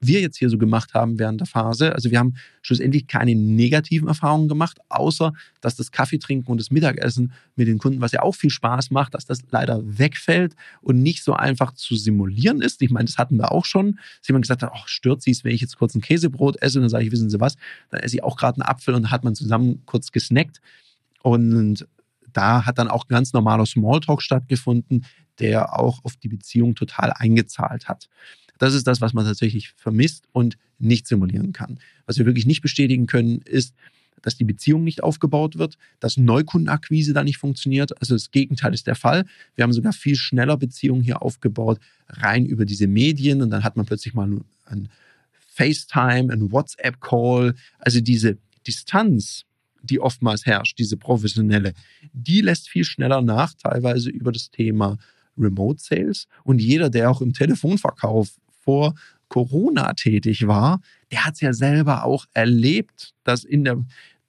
wir 0.00 0.20
jetzt 0.20 0.36
hier 0.36 0.50
so 0.50 0.58
gemacht 0.58 0.94
haben 0.94 1.18
während 1.18 1.40
der 1.40 1.46
Phase. 1.46 1.94
Also 1.94 2.10
wir 2.10 2.18
haben 2.18 2.34
schlussendlich 2.62 3.06
keine 3.06 3.34
negativen 3.34 4.08
Erfahrungen 4.08 4.48
gemacht, 4.48 4.78
außer 4.88 5.32
dass 5.60 5.76
das 5.76 5.92
Kaffeetrinken 5.92 6.50
und 6.50 6.60
das 6.60 6.70
Mittagessen 6.70 7.32
mit 7.56 7.68
den 7.68 7.78
Kunden, 7.78 8.00
was 8.00 8.12
ja 8.12 8.22
auch 8.22 8.34
viel 8.34 8.50
Spaß 8.50 8.90
macht, 8.90 9.14
dass 9.14 9.24
das 9.26 9.40
leider 9.50 9.80
wegfällt 9.84 10.54
und 10.80 11.02
nicht 11.02 11.22
so 11.22 11.34
einfach 11.34 11.72
zu 11.72 11.96
simulieren 11.96 12.60
ist. 12.60 12.82
Ich 12.82 12.90
meine, 12.90 13.06
das 13.06 13.18
hatten 13.18 13.36
wir 13.36 13.52
auch 13.52 13.64
schon, 13.64 13.98
dass 14.18 14.28
jemand 14.28 14.44
gesagt 14.44 14.62
hat, 14.62 14.72
ach, 14.74 14.88
stört 14.88 15.22
Sie 15.22 15.30
es, 15.30 15.44
wenn 15.44 15.52
ich 15.52 15.60
jetzt 15.60 15.78
kurz 15.78 15.94
ein 15.94 16.00
Käsebrot 16.00 16.60
esse? 16.62 16.78
Und 16.78 16.82
dann 16.82 16.90
sage 16.90 17.04
ich, 17.04 17.12
wissen 17.12 17.30
Sie 17.30 17.40
was, 17.40 17.56
dann 17.90 18.00
esse 18.00 18.16
ich 18.16 18.24
auch 18.24 18.36
gerade 18.36 18.60
einen 18.60 18.68
Apfel 18.68 18.94
und 18.94 19.10
hat 19.10 19.24
man 19.24 19.34
zusammen 19.34 19.82
kurz 19.86 20.12
gesnackt. 20.12 20.60
Und 21.22 21.86
da 22.32 22.66
hat 22.66 22.78
dann 22.78 22.88
auch 22.88 23.08
ganz 23.08 23.32
normaler 23.32 23.64
Smalltalk 23.64 24.20
stattgefunden, 24.20 25.06
der 25.38 25.78
auch 25.78 26.04
auf 26.04 26.16
die 26.16 26.28
Beziehung 26.28 26.74
total 26.74 27.12
eingezahlt 27.12 27.88
hat. 27.88 28.08
Das 28.58 28.74
ist 28.74 28.86
das, 28.86 29.00
was 29.00 29.12
man 29.12 29.24
tatsächlich 29.24 29.70
vermisst 29.70 30.24
und 30.32 30.56
nicht 30.78 31.06
simulieren 31.06 31.52
kann. 31.52 31.78
Was 32.06 32.18
wir 32.18 32.26
wirklich 32.26 32.46
nicht 32.46 32.62
bestätigen 32.62 33.06
können, 33.06 33.40
ist, 33.42 33.74
dass 34.22 34.36
die 34.36 34.44
Beziehung 34.44 34.84
nicht 34.84 35.02
aufgebaut 35.02 35.58
wird, 35.58 35.76
dass 36.00 36.16
Neukundenakquise 36.16 37.12
da 37.12 37.22
nicht 37.22 37.36
funktioniert. 37.36 38.00
Also 38.00 38.14
das 38.14 38.30
Gegenteil 38.30 38.72
ist 38.72 38.86
der 38.86 38.94
Fall. 38.94 39.26
Wir 39.54 39.64
haben 39.64 39.72
sogar 39.72 39.92
viel 39.92 40.16
schneller 40.16 40.56
Beziehungen 40.56 41.02
hier 41.02 41.20
aufgebaut, 41.20 41.78
rein 42.08 42.46
über 42.46 42.64
diese 42.64 42.86
Medien 42.86 43.42
und 43.42 43.50
dann 43.50 43.64
hat 43.64 43.76
man 43.76 43.84
plötzlich 43.84 44.14
mal 44.14 44.40
ein 44.64 44.88
FaceTime, 45.54 46.32
ein 46.32 46.50
WhatsApp-Call. 46.50 47.54
Also 47.78 48.00
diese 48.00 48.38
Distanz, 48.66 49.44
die 49.82 50.00
oftmals 50.00 50.46
herrscht, 50.46 50.78
diese 50.78 50.96
professionelle, 50.96 51.74
die 52.12 52.40
lässt 52.40 52.68
viel 52.68 52.84
schneller 52.84 53.20
nach, 53.20 53.52
teilweise 53.54 54.08
über 54.08 54.32
das 54.32 54.50
Thema 54.50 54.96
Remote 55.36 55.82
Sales. 55.82 56.28
Und 56.44 56.60
jeder, 56.60 56.88
der 56.88 57.10
auch 57.10 57.20
im 57.20 57.34
Telefonverkauf 57.34 58.30
vor 58.64 58.94
Corona 59.28 59.92
tätig 59.94 60.46
war, 60.46 60.80
der 61.10 61.24
hat 61.24 61.34
es 61.34 61.40
ja 61.40 61.52
selber 61.52 62.04
auch 62.04 62.26
erlebt, 62.34 63.14
dass 63.24 63.44
in 63.44 63.64
der, 63.64 63.84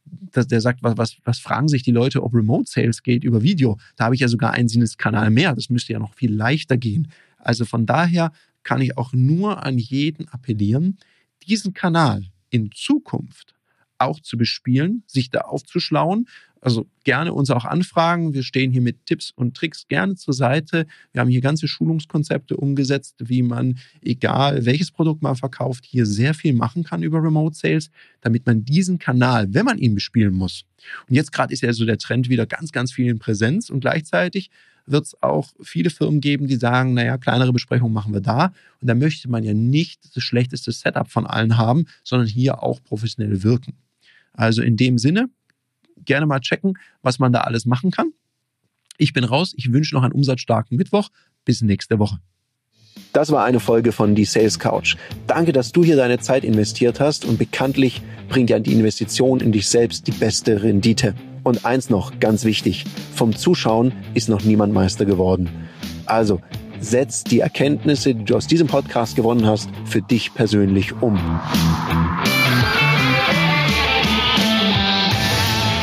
dass 0.05 0.47
der 0.47 0.61
sagt, 0.61 0.83
was, 0.83 0.97
was, 0.97 1.17
was 1.23 1.39
fragen 1.39 1.67
sich 1.67 1.83
die 1.83 1.91
Leute, 1.91 2.23
ob 2.23 2.33
Remote 2.33 2.69
Sales 2.69 3.03
geht 3.03 3.23
über 3.23 3.41
Video? 3.41 3.77
Da 3.95 4.05
habe 4.05 4.15
ich 4.15 4.21
ja 4.21 4.27
sogar 4.27 4.51
einen 4.51 4.67
Sinneskanal 4.67 5.29
mehr. 5.29 5.53
Das 5.53 5.69
müsste 5.69 5.93
ja 5.93 5.99
noch 5.99 6.13
viel 6.13 6.33
leichter 6.33 6.77
gehen. 6.77 7.09
Also 7.37 7.65
von 7.65 7.85
daher 7.85 8.31
kann 8.63 8.81
ich 8.81 8.97
auch 8.97 9.13
nur 9.13 9.63
an 9.63 9.77
jeden 9.77 10.27
appellieren, 10.29 10.97
diesen 11.47 11.73
Kanal 11.73 12.23
in 12.49 12.71
Zukunft 12.71 13.54
auch 13.97 14.19
zu 14.19 14.37
bespielen, 14.37 15.03
sich 15.07 15.29
da 15.29 15.41
aufzuschlauen. 15.41 16.27
Also 16.61 16.87
gerne 17.03 17.31
uns 17.31 17.51
auch 17.51 17.63
anfragen. 17.63 18.33
Wir 18.33 18.41
stehen 18.41 18.71
hier 18.71 18.81
mit 18.81 19.05
Tipps 19.05 19.29
und 19.29 19.55
Tricks 19.55 19.87
gerne 19.87 20.15
zur 20.15 20.33
Seite. 20.33 20.87
Wir 21.11 21.21
haben 21.21 21.29
hier 21.29 21.41
ganze 21.41 21.67
Schulungskonzepte 21.67 22.57
umgesetzt, 22.57 23.17
wie 23.19 23.43
man, 23.43 23.77
egal 24.01 24.65
welches 24.65 24.89
Produkt 24.89 25.21
man 25.21 25.35
verkauft, 25.35 25.85
hier 25.85 26.07
sehr 26.07 26.33
viel 26.33 26.53
machen 26.53 26.83
kann 26.83 27.03
über 27.03 27.21
Remote 27.21 27.55
Sales, 27.55 27.91
damit 28.21 28.47
man 28.47 28.65
diesen 28.65 28.97
Kanal, 28.97 29.53
wenn 29.53 29.65
man 29.65 29.77
ihn 29.77 29.93
bespielen 29.93 30.33
muss. 30.33 30.65
Und 31.07 31.13
jetzt 31.13 31.31
gerade 31.31 31.53
ist 31.53 31.61
ja 31.61 31.71
so 31.71 31.85
der 31.85 31.99
Trend 31.99 32.29
wieder 32.29 32.47
ganz, 32.47 32.71
ganz 32.71 32.91
viel 32.91 33.11
in 33.11 33.19
Präsenz 33.19 33.69
und 33.69 33.81
gleichzeitig 33.81 34.49
wird 34.87 35.05
es 35.05 35.21
auch 35.21 35.49
viele 35.61 35.89
Firmen 35.89 36.21
geben, 36.21 36.47
die 36.47 36.55
sagen, 36.55 36.93
naja, 36.93 37.17
kleinere 37.17 37.53
Besprechungen 37.53 37.93
machen 37.93 38.13
wir 38.13 38.21
da. 38.21 38.53
Und 38.81 38.87
da 38.87 38.95
möchte 38.95 39.29
man 39.29 39.43
ja 39.43 39.53
nicht 39.53 40.15
das 40.15 40.23
schlechteste 40.23 40.71
Setup 40.71 41.09
von 41.09 41.25
allen 41.25 41.57
haben, 41.57 41.85
sondern 42.03 42.27
hier 42.27 42.63
auch 42.63 42.83
professionell 42.83 43.43
wirken. 43.43 43.73
Also 44.35 44.61
in 44.61 44.77
dem 44.77 44.97
Sinne, 44.97 45.29
gerne 46.03 46.25
mal 46.25 46.39
checken, 46.39 46.77
was 47.01 47.19
man 47.19 47.33
da 47.33 47.41
alles 47.41 47.65
machen 47.65 47.91
kann. 47.91 48.11
Ich 48.97 49.13
bin 49.13 49.23
raus. 49.23 49.53
Ich 49.57 49.71
wünsche 49.71 49.95
noch 49.95 50.03
einen 50.03 50.13
umsatzstarken 50.13 50.77
Mittwoch. 50.77 51.09
Bis 51.43 51.61
nächste 51.61 51.99
Woche. 51.99 52.19
Das 53.13 53.31
war 53.31 53.45
eine 53.45 53.59
Folge 53.59 53.91
von 53.91 54.15
Die 54.15 54.25
Sales 54.25 54.59
Couch. 54.59 54.95
Danke, 55.27 55.53
dass 55.53 55.71
du 55.71 55.83
hier 55.83 55.95
deine 55.95 56.19
Zeit 56.19 56.43
investiert 56.43 56.99
hast 56.99 57.25
und 57.25 57.37
bekanntlich 57.37 58.01
bringt 58.29 58.49
ja 58.49 58.59
die 58.59 58.73
Investition 58.73 59.39
in 59.39 59.51
dich 59.51 59.67
selbst 59.67 60.07
die 60.07 60.11
beste 60.11 60.63
Rendite. 60.63 61.15
Und 61.43 61.63
eins 61.65 61.89
noch, 61.89 62.19
ganz 62.19 62.43
wichtig, 62.43 62.85
vom 63.13 63.35
Zuschauen 63.35 63.93
ist 64.15 64.29
noch 64.29 64.43
niemand 64.43 64.73
Meister 64.73 65.05
geworden. 65.05 65.49
Also, 66.05 66.41
setz 66.79 67.23
die 67.23 67.39
Erkenntnisse, 67.39 68.15
die 68.15 68.25
du 68.25 68.35
aus 68.35 68.47
diesem 68.47 68.67
Podcast 68.67 69.15
gewonnen 69.15 69.45
hast, 69.45 69.69
für 69.85 70.01
dich 70.01 70.33
persönlich 70.33 70.93
um. 71.01 71.19